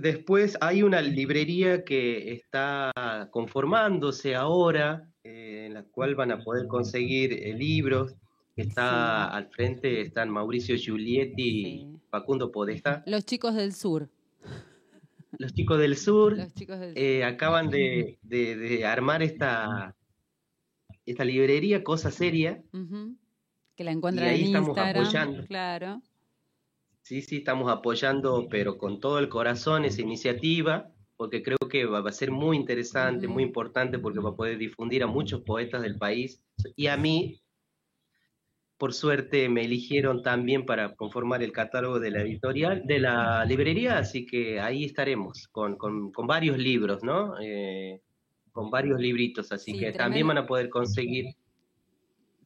Después 0.00 0.56
hay 0.60 0.82
una 0.82 1.00
librería 1.00 1.84
que 1.84 2.32
está 2.32 2.92
conformándose 3.30 4.34
ahora, 4.34 5.08
eh, 5.24 5.64
en 5.66 5.74
la 5.74 5.82
cual 5.84 6.14
van 6.14 6.32
a 6.32 6.42
poder 6.42 6.66
conseguir 6.66 7.30
libros 7.56 8.16
está 8.60 9.28
al 9.28 9.48
frente, 9.48 10.00
están 10.00 10.30
Mauricio 10.30 10.76
Giulietti 10.76 11.42
y 11.42 12.00
Facundo 12.10 12.50
Podesta. 12.52 13.02
Los 13.06 13.24
chicos 13.24 13.54
del 13.54 13.74
sur. 13.74 14.08
Los 15.38 15.54
chicos 15.54 15.78
del 15.78 15.96
sur, 15.96 16.36
eh, 16.94 17.24
acaban 17.24 17.70
de, 17.70 18.18
armar 18.84 19.22
esta, 19.22 19.94
esta 21.06 21.24
librería, 21.24 21.84
Cosa 21.84 22.10
Seria. 22.10 22.62
Que 23.76 23.84
la 23.84 23.92
encuentran 23.92 24.26
y 24.26 24.30
ahí 24.30 24.44
estamos 24.44 24.76
apoyando. 24.76 25.46
Claro. 25.46 26.02
Sí, 27.10 27.22
sí, 27.22 27.38
estamos 27.38 27.68
apoyando, 27.68 28.46
pero 28.48 28.78
con 28.78 29.00
todo 29.00 29.18
el 29.18 29.28
corazón 29.28 29.84
esa 29.84 30.00
iniciativa, 30.00 30.92
porque 31.16 31.42
creo 31.42 31.58
que 31.68 31.84
va, 31.84 32.08
a 32.08 32.12
ser 32.12 32.30
muy 32.30 32.56
interesante, 32.56 33.26
muy 33.26 33.42
importante, 33.42 33.98
porque 33.98 34.20
va 34.20 34.30
a 34.30 34.36
poder 34.36 34.58
difundir 34.58 35.02
a 35.02 35.08
muchos 35.08 35.40
poetas 35.40 35.82
del 35.82 35.98
país 35.98 36.40
y 36.76 36.86
a 36.86 36.96
mí 36.96 37.42
por 38.78 38.94
suerte 38.94 39.48
me 39.48 39.64
eligieron 39.64 40.22
también 40.22 40.64
para 40.64 40.94
conformar 40.94 41.42
el 41.42 41.50
catálogo 41.50 41.98
de 41.98 42.12
la 42.12 42.20
editorial, 42.22 42.82
de 42.86 43.00
la 43.00 43.44
librería, 43.44 43.98
así 43.98 44.24
que 44.24 44.60
ahí 44.60 44.84
estaremos 44.84 45.48
con, 45.48 45.76
varios 46.28 46.58
libros, 46.58 47.02
¿no? 47.02 47.34
Eh, 47.42 48.02
con 48.52 48.70
varios 48.70 49.00
libritos, 49.00 49.50
así 49.50 49.76
que 49.76 49.90
también 49.90 50.28
van 50.28 50.38
a 50.38 50.46
poder 50.46 50.68
conseguir. 50.68 51.34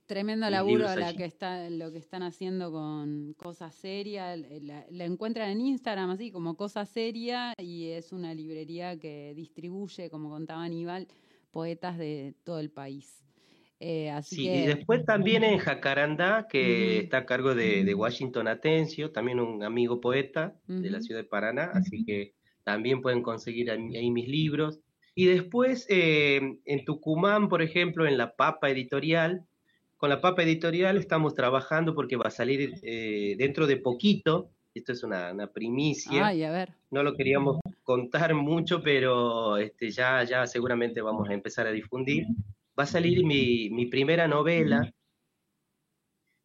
Tremendo 0.06 0.50
laburo 0.50 0.94
la 0.96 1.14
que 1.14 1.24
está, 1.24 1.70
lo 1.70 1.90
que 1.90 1.98
están 1.98 2.22
haciendo 2.22 2.70
con 2.70 3.32
Cosa 3.34 3.70
Seria. 3.70 4.36
La, 4.36 4.84
la, 4.90 5.04
encuentran 5.04 5.50
en 5.50 5.62
Instagram 5.62 6.10
así 6.10 6.30
como 6.30 6.56
Cosa 6.56 6.84
Seria 6.84 7.54
y 7.58 7.88
es 7.88 8.12
una 8.12 8.34
librería 8.34 8.98
que 8.98 9.32
distribuye, 9.34 10.10
como 10.10 10.28
contaba 10.28 10.62
Aníbal, 10.62 11.08
poetas 11.50 11.96
de 11.96 12.34
todo 12.44 12.60
el 12.60 12.70
país. 12.70 13.24
Eh, 13.80 14.12
sí, 14.22 14.48
y 14.48 14.66
después 14.66 15.04
también 15.04 15.42
en 15.42 15.58
Jacarandá, 15.58 16.46
que 16.48 17.00
está 17.00 17.18
a 17.18 17.26
cargo 17.26 17.54
de, 17.54 17.94
Washington 17.94 18.48
Atencio, 18.48 19.10
también 19.10 19.40
un 19.40 19.62
amigo 19.62 20.00
poeta 20.00 20.54
de 20.66 20.90
la 20.90 21.00
ciudad 21.00 21.20
de 21.20 21.28
Paraná, 21.28 21.70
así 21.74 22.04
que 22.04 22.34
también 22.62 23.02
pueden 23.02 23.22
conseguir 23.22 23.70
ahí 23.70 24.10
mis 24.10 24.28
libros. 24.28 24.80
Y 25.14 25.26
después 25.26 25.86
eh, 25.88 26.58
en 26.64 26.84
Tucumán, 26.84 27.48
por 27.48 27.62
ejemplo, 27.62 28.06
en 28.06 28.16
la 28.16 28.34
Papa 28.34 28.70
Editorial, 28.70 29.46
con 30.04 30.10
la 30.10 30.20
Papa 30.20 30.42
Editorial 30.42 30.98
estamos 30.98 31.34
trabajando 31.34 31.94
porque 31.94 32.16
va 32.16 32.26
a 32.26 32.30
salir 32.30 32.74
eh, 32.82 33.36
dentro 33.38 33.66
de 33.66 33.78
poquito, 33.78 34.50
esto 34.74 34.92
es 34.92 35.02
una, 35.02 35.50
primicia, 35.50 36.26
Ay, 36.26 36.42
a 36.42 36.50
ver. 36.50 36.74
no 36.90 37.02
lo 37.02 37.16
queríamos 37.16 37.58
contar 37.82 38.34
mucho, 38.34 38.82
pero 38.82 39.56
este, 39.56 39.90
ya, 39.90 40.22
ya 40.24 40.46
seguramente 40.46 41.00
vamos 41.00 41.30
a 41.30 41.32
empezar 41.32 41.66
a 41.66 41.72
difundir. 41.72 42.26
Va 42.78 42.82
a 42.82 42.86
salir 42.86 43.24
mi, 43.24 43.70
mi 43.70 43.86
primera 43.86 44.28
novela 44.28 44.92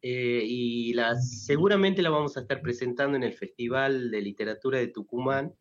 eh, 0.00 0.42
y 0.42 0.94
la, 0.94 1.16
seguramente 1.16 2.00
la 2.00 2.08
vamos 2.08 2.38
a 2.38 2.40
estar 2.40 2.62
presentando 2.62 3.18
en 3.18 3.24
el 3.24 3.34
Festival 3.34 4.10
de 4.10 4.22
Literatura 4.22 4.78
de 4.78 4.88
Tucumán 4.88 5.54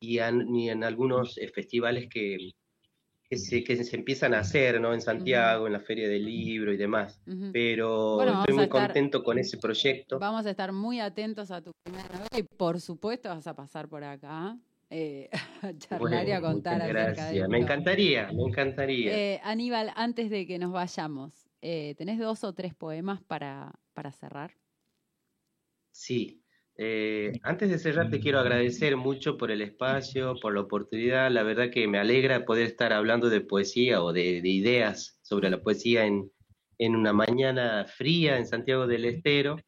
y, 0.00 0.18
en 0.18 0.82
algunos 0.82 1.38
eh, 1.38 1.46
festivales 1.46 2.08
que, 2.08 2.54
que, 3.30 3.38
se, 3.38 3.62
que 3.62 3.84
se 3.84 3.96
empiezan 3.96 4.34
a 4.34 4.40
hacer, 4.40 4.80
¿no? 4.80 4.92
En 4.92 5.00
Santiago, 5.00 5.68
en 5.68 5.72
la 5.72 5.80
Feria 5.80 6.08
del 6.08 6.24
Libro 6.24 6.72
y 6.72 6.76
demás. 6.76 7.22
Pero 7.52 8.20
estoy 8.40 8.56
muy 8.56 8.68
contento 8.68 9.22
con 9.22 9.38
ese 9.38 9.56
proyecto. 9.56 10.18
Vamos 10.18 10.44
a 10.46 10.50
estar 10.50 10.72
muy 10.72 10.98
atentos 10.98 11.52
a 11.52 11.62
tu 11.62 11.70
primera 11.84 12.08
novela 12.08 12.28
y 12.36 12.42
por 12.42 12.80
supuesto 12.80 13.28
vas 13.28 13.46
a 13.46 13.54
pasar 13.54 13.88
por 13.88 14.02
acá 14.02 14.58
eh, 14.90 15.30
charlar 15.78 16.26
y 16.26 16.32
a 16.32 16.40
contar 16.40 16.82
acerca 16.82 17.26
de 17.26 17.46
Me 17.46 17.58
encantaría, 17.58 18.32
me 18.32 18.42
encantaría. 18.42 19.16
Eh, 19.16 19.40
Aníbal, 19.44 19.92
antes 19.94 20.28
de 20.28 20.44
que 20.48 20.58
nos 20.58 20.72
vayamos, 20.72 21.48
eh, 21.62 21.94
¿tenés 21.96 22.18
dos 22.18 22.42
o 22.42 22.52
tres 22.52 22.74
poemas 22.74 23.22
para, 23.22 23.70
para 23.94 24.10
cerrar? 24.10 24.56
Sí. 25.92 26.39
Eh, 26.82 27.32
antes 27.42 27.68
de 27.68 27.78
cerrar, 27.78 28.08
te 28.08 28.20
quiero 28.20 28.38
agradecer 28.38 28.96
mucho 28.96 29.36
por 29.36 29.50
el 29.50 29.60
espacio, 29.60 30.34
por 30.40 30.54
la 30.54 30.62
oportunidad. 30.62 31.30
La 31.30 31.42
verdad 31.42 31.68
que 31.70 31.86
me 31.86 31.98
alegra 31.98 32.46
poder 32.46 32.64
estar 32.64 32.94
hablando 32.94 33.28
de 33.28 33.42
poesía 33.42 34.02
o 34.02 34.14
de, 34.14 34.40
de 34.40 34.48
ideas 34.48 35.18
sobre 35.20 35.50
la 35.50 35.60
poesía 35.60 36.06
en, 36.06 36.32
en 36.78 36.96
una 36.96 37.12
mañana 37.12 37.84
fría 37.84 38.38
en 38.38 38.46
Santiago 38.46 38.86
del 38.86 39.04
Estero, 39.04 39.58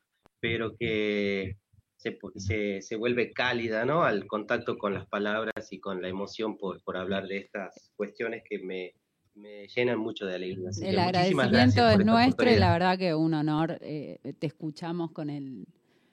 pero 0.41 0.75
que 0.79 1.59
se, 1.99 2.81
se, 2.81 2.97
vuelve 2.97 3.31
cálida 3.33 3.85
¿no? 3.85 4.05
al 4.05 4.27
contacto 4.27 4.79
con 4.79 4.95
las 4.95 5.07
palabras 5.07 5.71
y 5.71 5.81
con 5.81 6.01
la 6.01 6.09
emoción 6.09 6.57
por, 6.57 6.83
por 6.83 6.97
hablar 6.97 7.27
de 7.29 7.37
estas 7.37 7.93
cuestiones 7.95 8.43
que 8.49 8.59
me, 8.61 8.95
me 9.35 9.69
llenan 9.69 9.99
mucho 9.99 10.25
de 10.25 10.37
alegría. 10.37 10.71
el 10.83 10.99
agradecimiento 10.99 11.91
es 11.91 12.07
nuestro 12.07 12.51
y 12.51 12.57
la 12.57 12.73
verdad 12.73 12.99
que 12.99 13.15
un 13.15 13.35
honor. 13.35 13.77
Eh, 13.83 14.19
te 14.39 14.47
escuchamos 14.47 15.13
con 15.13 15.29
el, 15.29 15.67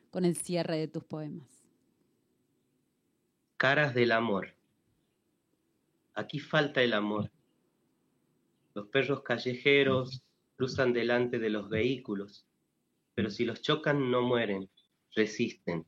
con 0.10 0.26
el 0.26 0.36
cierre 0.36 0.78
de 0.78 0.88
tus 0.88 1.04
poemas. 1.04 1.63
Caras 3.58 3.93
del 3.93 4.12
amor. 4.12 4.56
Aquí 6.13 6.39
falta 6.39 6.82
el 6.82 6.93
amor. 6.93 7.32
Los 8.74 8.88
perros 8.88 9.22
callejeros 9.24 10.24
cruzan 10.56 10.93
delante 10.93 11.39
de 11.39 11.50
los 11.50 11.69
vehículos, 11.69 12.45
pero 13.13 13.30
si 13.30 13.45
los 13.45 13.62
chocan 13.62 14.12
no 14.12 14.22
mueren 14.22 14.69
resisten, 15.15 15.86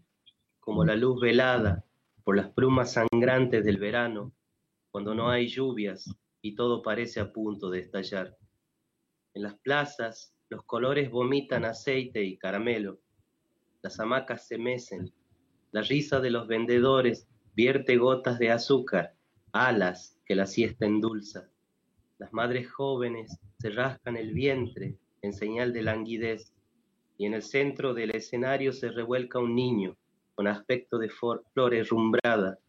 como 0.59 0.83
la 0.85 0.95
luz 0.95 1.19
velada 1.21 1.85
por 2.23 2.35
las 2.35 2.49
plumas 2.51 2.93
sangrantes 2.93 3.63
del 3.63 3.77
verano, 3.77 4.33
cuando 4.91 5.15
no 5.15 5.29
hay 5.29 5.47
lluvias 5.47 6.13
y 6.41 6.55
todo 6.55 6.81
parece 6.81 7.19
a 7.19 7.31
punto 7.31 7.69
de 7.69 7.79
estallar. 7.79 8.37
En 9.33 9.43
las 9.43 9.57
plazas 9.59 10.33
los 10.49 10.63
colores 10.63 11.09
vomitan 11.09 11.65
aceite 11.65 12.23
y 12.23 12.37
caramelo, 12.37 13.00
las 13.81 13.99
hamacas 13.99 14.47
se 14.47 14.57
mecen, 14.57 15.11
la 15.71 15.81
risa 15.81 16.19
de 16.19 16.29
los 16.29 16.47
vendedores 16.47 17.27
vierte 17.55 17.97
gotas 17.97 18.39
de 18.39 18.51
azúcar, 18.51 19.15
alas 19.51 20.19
que 20.25 20.35
la 20.35 20.45
siesta 20.45 20.85
endulza. 20.85 21.49
Las 22.17 22.31
madres 22.33 22.71
jóvenes 22.71 23.39
se 23.59 23.69
rascan 23.69 24.17
el 24.17 24.33
vientre 24.33 24.97
en 25.21 25.33
señal 25.33 25.73
de 25.73 25.83
languidez 25.83 26.53
y 27.17 27.25
en 27.25 27.33
el 27.33 27.43
centro 27.43 27.93
del 27.93 28.15
escenario 28.15 28.73
se 28.73 28.89
revuelca 28.89 29.39
un 29.39 29.55
niño 29.55 29.97
con 30.35 30.47
aspecto 30.47 30.97
de 30.97 31.09
flor 31.09 31.73
herrumbrada, 31.73 32.59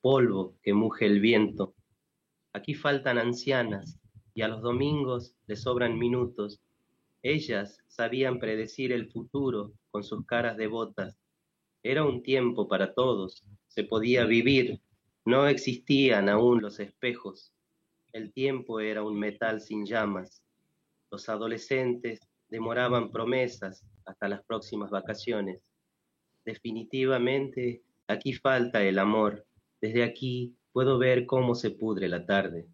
polvo 0.00 0.56
que 0.62 0.72
muge 0.72 1.06
el 1.06 1.20
viento. 1.20 1.74
Aquí 2.52 2.74
faltan 2.74 3.18
ancianas 3.18 3.98
y 4.34 4.42
a 4.42 4.48
los 4.48 4.62
domingos 4.62 5.34
le 5.46 5.56
sobran 5.56 5.98
minutos. 5.98 6.60
Ellas 7.22 7.82
sabían 7.88 8.38
predecir 8.38 8.92
el 8.92 9.10
futuro 9.10 9.72
con 9.90 10.04
sus 10.04 10.24
caras 10.24 10.56
devotas. 10.56 11.18
Era 11.82 12.04
un 12.04 12.22
tiempo 12.22 12.68
para 12.68 12.94
todos, 12.94 13.44
se 13.66 13.84
podía 13.84 14.24
vivir, 14.24 14.80
no 15.24 15.46
existían 15.46 16.28
aún 16.28 16.62
los 16.62 16.80
espejos. 16.80 17.52
El 18.12 18.32
tiempo 18.32 18.80
era 18.80 19.02
un 19.02 19.18
metal 19.18 19.60
sin 19.60 19.84
llamas. 19.84 20.42
Los 21.10 21.28
adolescentes 21.28 22.20
demoraban 22.48 23.10
promesas 23.10 23.84
hasta 24.04 24.28
las 24.28 24.42
próximas 24.44 24.90
vacaciones. 24.90 25.60
Definitivamente, 26.44 27.82
aquí 28.06 28.32
falta 28.32 28.82
el 28.82 28.98
amor. 28.98 29.44
Desde 29.80 30.02
aquí 30.02 30.56
puedo 30.72 30.98
ver 30.98 31.26
cómo 31.26 31.54
se 31.54 31.70
pudre 31.70 32.08
la 32.08 32.24
tarde. 32.24 32.66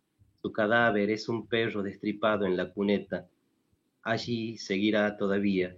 Su 0.43 0.53
cadáver 0.53 1.11
es 1.11 1.29
un 1.29 1.49
perro 1.49 1.83
destripado 1.83 2.47
en 2.47 2.57
la 2.57 2.73
cuneta. 2.73 3.29
Allí 4.05 4.59
seguirá 4.59 5.17
todavía, 5.17 5.75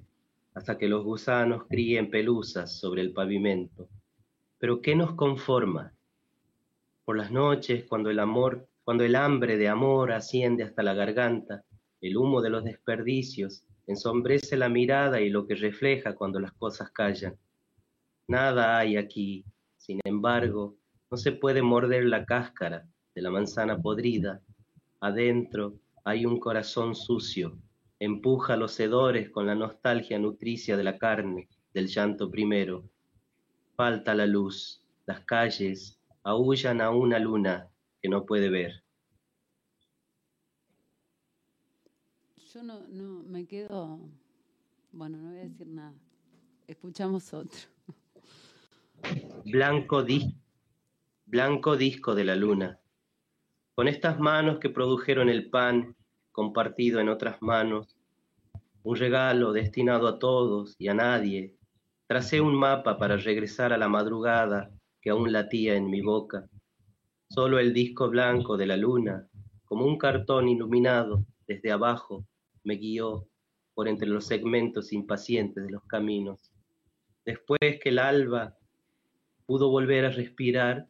hasta 0.53 0.77
que 0.77 0.89
los 0.89 1.05
gusanos 1.05 1.65
críen 1.69 2.11
pelusas 2.11 2.77
sobre 2.77 3.03
el 3.03 3.13
pavimento. 3.13 3.89
Pero 4.59 4.81
¿qué 4.81 4.97
nos 4.97 5.15
conforma? 5.15 5.95
Por 7.05 7.19
las 7.19 7.31
noches, 7.31 7.85
cuando 7.85 8.11
el 8.11 8.19
amor, 8.19 8.67
cuando 8.83 9.05
el 9.05 9.15
hambre 9.15 9.57
de 9.57 9.69
amor 9.69 10.11
asciende 10.11 10.65
hasta 10.65 10.83
la 10.83 10.95
garganta, 10.95 11.65
el 12.01 12.17
humo 12.17 12.43
de 12.43 12.51
los 12.51 12.65
desperdicios 12.65 13.65
ensombrece 13.87 14.57
la 14.57 14.69
mirada 14.69 15.21
y 15.21 15.31
lo 15.31 15.47
que 15.47 15.55
refleja 15.55 16.17
cuando 16.17 16.41
las 16.41 16.53
cosas 16.53 16.91
callan. 16.91 17.39
Nada 18.27 18.77
hay 18.77 18.97
aquí, 18.97 19.45
sin 19.77 20.01
embargo, 20.03 20.77
no 21.13 21.17
se 21.17 21.31
puede 21.31 21.63
morder 21.63 22.07
la 22.07 22.25
cáscara 22.25 22.89
de 23.15 23.23
la 23.23 23.31
manzana 23.31 23.81
podrida. 23.81 24.43
Adentro 24.99 25.79
hay 26.03 26.27
un 26.27 26.41
corazón 26.41 26.97
sucio, 26.97 27.57
empuja 27.99 28.57
los 28.57 28.79
hedores 28.79 29.31
con 29.31 29.47
la 29.47 29.55
nostalgia 29.55 30.19
nutricia 30.19 30.77
de 30.77 30.85
la 30.85 30.99
carne, 30.99 31.49
del 31.73 31.89
llanto 31.89 32.31
primero. 32.31 32.85
Falta 33.75 34.15
la 34.15 34.27
luz, 34.27 34.83
las 35.07 35.21
calles 35.21 36.01
aullan 36.23 36.81
a 36.81 36.91
una 36.91 37.19
luna 37.19 37.69
que 38.03 38.09
no 38.09 38.25
puede 38.25 38.51
ver. 38.51 38.83
Yo 42.53 42.63
no, 42.63 42.81
no, 42.89 43.23
me 43.23 43.47
quedo, 43.47 44.01
bueno, 44.93 45.19
no 45.19 45.31
voy 45.31 45.39
a 45.39 45.43
decir 45.43 45.67
nada. 45.67 45.95
Escuchamos 46.67 47.33
otro. 47.35 47.59
Blanco, 49.45 50.05
blanco 51.27 51.77
disco 51.77 52.15
de 52.15 52.25
la 52.25 52.35
luna. 52.35 52.81
Con 53.75 53.89
estas 53.89 54.19
manos 54.19 54.59
que 54.59 54.71
produjeron 54.71 55.29
el 55.29 55.51
pan 55.51 55.95
compartido 56.37 57.01
en 57.01 57.09
otras 57.09 57.41
manos, 57.41 57.97
un 58.83 58.97
regalo 58.97 59.55
destinado 59.55 60.07
a 60.07 60.19
todos 60.19 60.77
y 60.79 60.89
a 60.89 60.93
nadie, 60.93 61.55
tracé 62.07 62.43
un 62.43 62.55
mapa 62.55 62.99
para 62.99 63.17
regresar 63.17 63.73
a 63.73 63.79
la 63.79 63.89
madrugada 63.89 64.71
que 65.01 65.09
aún 65.09 65.33
latía 65.33 65.77
en 65.77 65.89
mi 65.89 66.03
boca. 66.03 66.47
Solo 67.31 67.59
el 67.59 67.73
disco 67.73 68.11
blanco 68.11 68.59
de 68.59 68.67
la 68.67 68.77
luna, 68.77 69.27
como 69.65 69.87
un 69.87 69.97
cartón 69.97 70.51
iluminado 70.51 71.25
desde 71.47 71.73
abajo, 71.73 72.27
me 72.65 72.75
guió 72.75 73.27
por 73.73 73.89
entre 73.89 74.07
los 74.07 74.27
segmentos 74.27 74.93
impacientes 74.93 75.65
de 75.65 75.71
los 75.71 75.85
caminos. 75.85 76.53
Después 77.25 77.81
que 77.83 77.89
el 77.89 77.99
alba 77.99 78.59
pudo 79.47 79.71
volver 79.71 80.05
a 80.05 80.11
respirar, 80.11 80.87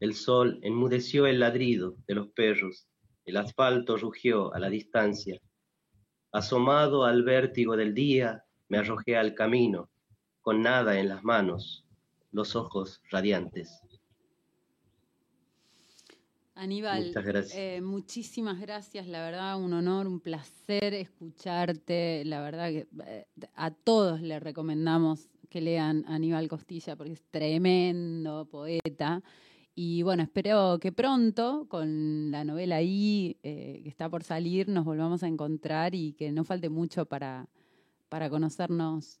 el 0.00 0.14
sol 0.14 0.58
enmudeció 0.62 1.28
el 1.28 1.38
ladrido 1.38 1.94
de 2.08 2.14
los 2.16 2.26
perros, 2.30 2.89
el 3.24 3.36
asfalto 3.36 3.96
rugió 3.96 4.52
a 4.54 4.58
la 4.58 4.68
distancia. 4.68 5.40
Asomado 6.32 7.04
al 7.04 7.22
vértigo 7.22 7.76
del 7.76 7.94
día, 7.94 8.44
me 8.68 8.78
arrojé 8.78 9.16
al 9.16 9.34
camino, 9.34 9.90
con 10.40 10.62
nada 10.62 10.98
en 10.98 11.08
las 11.08 11.22
manos, 11.24 11.84
los 12.32 12.56
ojos 12.56 13.02
radiantes. 13.10 13.80
Aníbal, 16.54 17.14
eh, 17.54 17.80
muchísimas 17.80 18.60
gracias, 18.60 19.06
la 19.06 19.22
verdad, 19.22 19.58
un 19.58 19.72
honor, 19.72 20.06
un 20.06 20.20
placer 20.20 20.92
escucharte, 20.92 22.22
la 22.26 22.42
verdad 22.42 22.68
que 22.68 22.86
eh, 23.06 23.26
a 23.54 23.70
todos 23.70 24.20
le 24.20 24.38
recomendamos 24.38 25.30
que 25.48 25.62
lean 25.62 26.04
a 26.06 26.16
Aníbal 26.16 26.48
Costilla 26.48 26.96
porque 26.96 27.14
es 27.14 27.22
tremendo 27.30 28.44
poeta. 28.44 29.22
Y 29.74 30.02
bueno, 30.02 30.22
espero 30.22 30.78
que 30.80 30.92
pronto, 30.92 31.66
con 31.68 32.30
la 32.30 32.44
novela 32.44 32.76
ahí, 32.76 33.36
eh, 33.42 33.80
que 33.82 33.88
está 33.88 34.08
por 34.08 34.24
salir, 34.24 34.68
nos 34.68 34.84
volvamos 34.84 35.22
a 35.22 35.28
encontrar 35.28 35.94
y 35.94 36.12
que 36.12 36.32
no 36.32 36.44
falte 36.44 36.68
mucho 36.68 37.06
para, 37.06 37.48
para 38.08 38.28
conocernos 38.28 39.20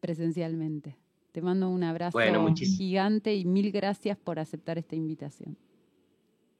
presencialmente. 0.00 0.96
Te 1.32 1.42
mando 1.42 1.68
un 1.68 1.82
abrazo 1.82 2.20
gigante 2.54 3.34
y 3.34 3.44
mil 3.44 3.72
gracias 3.72 4.16
por 4.16 4.38
aceptar 4.38 4.78
esta 4.78 4.94
invitación. 4.94 5.56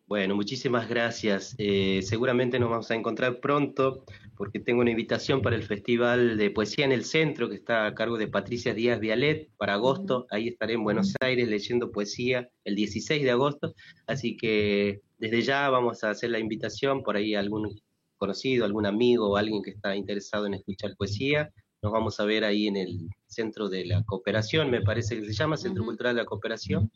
Bueno, 0.06 0.36
muchísimas 0.36 0.86
gracias. 0.86 1.54
Eh, 1.56 2.02
seguramente 2.02 2.58
nos 2.58 2.68
vamos 2.68 2.90
a 2.90 2.94
encontrar 2.94 3.40
pronto 3.40 4.04
porque 4.36 4.60
tengo 4.60 4.82
una 4.82 4.90
invitación 4.90 5.40
para 5.40 5.56
el 5.56 5.62
Festival 5.62 6.36
de 6.36 6.50
Poesía 6.50 6.84
en 6.84 6.92
el 6.92 7.06
Centro 7.06 7.48
que 7.48 7.54
está 7.54 7.86
a 7.86 7.94
cargo 7.94 8.18
de 8.18 8.28
Patricia 8.28 8.74
Díaz 8.74 9.00
Vialet 9.00 9.48
para 9.56 9.74
agosto. 9.74 10.26
Ahí 10.30 10.48
estaré 10.48 10.74
en 10.74 10.84
Buenos 10.84 11.14
Aires 11.20 11.48
leyendo 11.48 11.90
poesía 11.90 12.50
el 12.64 12.74
16 12.74 13.22
de 13.22 13.30
agosto. 13.30 13.74
Así 14.06 14.36
que 14.36 15.00
desde 15.16 15.40
ya 15.40 15.70
vamos 15.70 16.04
a 16.04 16.10
hacer 16.10 16.30
la 16.30 16.38
invitación 16.38 17.02
por 17.02 17.16
ahí 17.16 17.34
a 17.34 17.40
algún 17.40 17.80
conocido, 18.18 18.66
algún 18.66 18.84
amigo 18.84 19.30
o 19.30 19.36
alguien 19.38 19.62
que 19.62 19.70
está 19.70 19.96
interesado 19.96 20.44
en 20.44 20.54
escuchar 20.54 20.94
poesía. 20.96 21.50
Nos 21.80 21.92
vamos 21.92 22.20
a 22.20 22.26
ver 22.26 22.44
ahí 22.44 22.66
en 22.66 22.76
el 22.76 23.08
Centro 23.26 23.70
de 23.70 23.86
la 23.86 24.02
Cooperación, 24.04 24.70
me 24.70 24.82
parece 24.82 25.18
que 25.18 25.26
se 25.26 25.32
llama 25.32 25.56
Centro 25.56 25.82
Cultural 25.82 26.14
de 26.14 26.22
la 26.22 26.26
Cooperación 26.26 26.90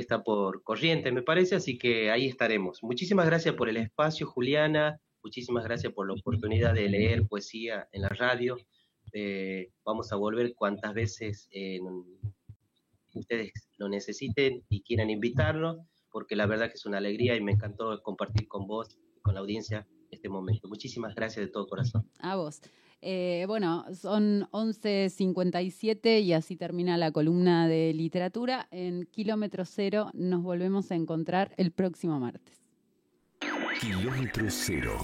está 0.00 0.22
por 0.22 0.62
corriente, 0.62 1.12
me 1.12 1.22
parece, 1.22 1.54
así 1.54 1.78
que 1.78 2.10
ahí 2.10 2.26
estaremos. 2.26 2.82
Muchísimas 2.82 3.26
gracias 3.26 3.54
por 3.54 3.68
el 3.68 3.76
espacio, 3.76 4.26
Juliana, 4.26 5.00
muchísimas 5.22 5.64
gracias 5.64 5.92
por 5.92 6.06
la 6.06 6.14
oportunidad 6.14 6.74
de 6.74 6.88
leer 6.88 7.26
poesía 7.26 7.88
en 7.92 8.02
la 8.02 8.08
radio. 8.08 8.56
Eh, 9.12 9.70
vamos 9.84 10.12
a 10.12 10.16
volver 10.16 10.54
cuantas 10.54 10.94
veces 10.94 11.48
eh, 11.50 11.80
ustedes 13.14 13.52
lo 13.76 13.88
necesiten 13.88 14.64
y 14.68 14.82
quieran 14.82 15.10
invitarnos, 15.10 15.78
porque 16.10 16.36
la 16.36 16.46
verdad 16.46 16.68
que 16.68 16.74
es 16.74 16.86
una 16.86 16.98
alegría 16.98 17.36
y 17.36 17.40
me 17.42 17.52
encantó 17.52 18.02
compartir 18.02 18.48
con 18.48 18.66
vos 18.66 18.96
y 19.16 19.20
con 19.20 19.34
la 19.34 19.40
audiencia 19.40 19.86
este 20.10 20.28
momento. 20.28 20.68
Muchísimas 20.68 21.14
gracias 21.14 21.46
de 21.46 21.52
todo 21.52 21.66
corazón. 21.66 22.08
A 22.18 22.36
vos. 22.36 22.60
Eh, 23.04 23.44
bueno, 23.48 23.84
son 23.94 24.48
11.57 24.52 26.22
y 26.22 26.32
así 26.32 26.56
termina 26.56 26.96
la 26.96 27.10
columna 27.10 27.66
de 27.66 27.92
literatura. 27.92 28.68
En 28.70 29.06
Kilómetro 29.06 29.64
Cero 29.64 30.10
nos 30.14 30.42
volvemos 30.42 30.92
a 30.92 30.94
encontrar 30.94 31.52
el 31.56 31.72
próximo 31.72 32.20
martes. 32.20 32.62
Kilómetro 33.80 34.46
Cero. 34.48 34.96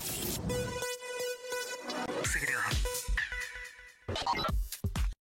cero. 2.23 2.59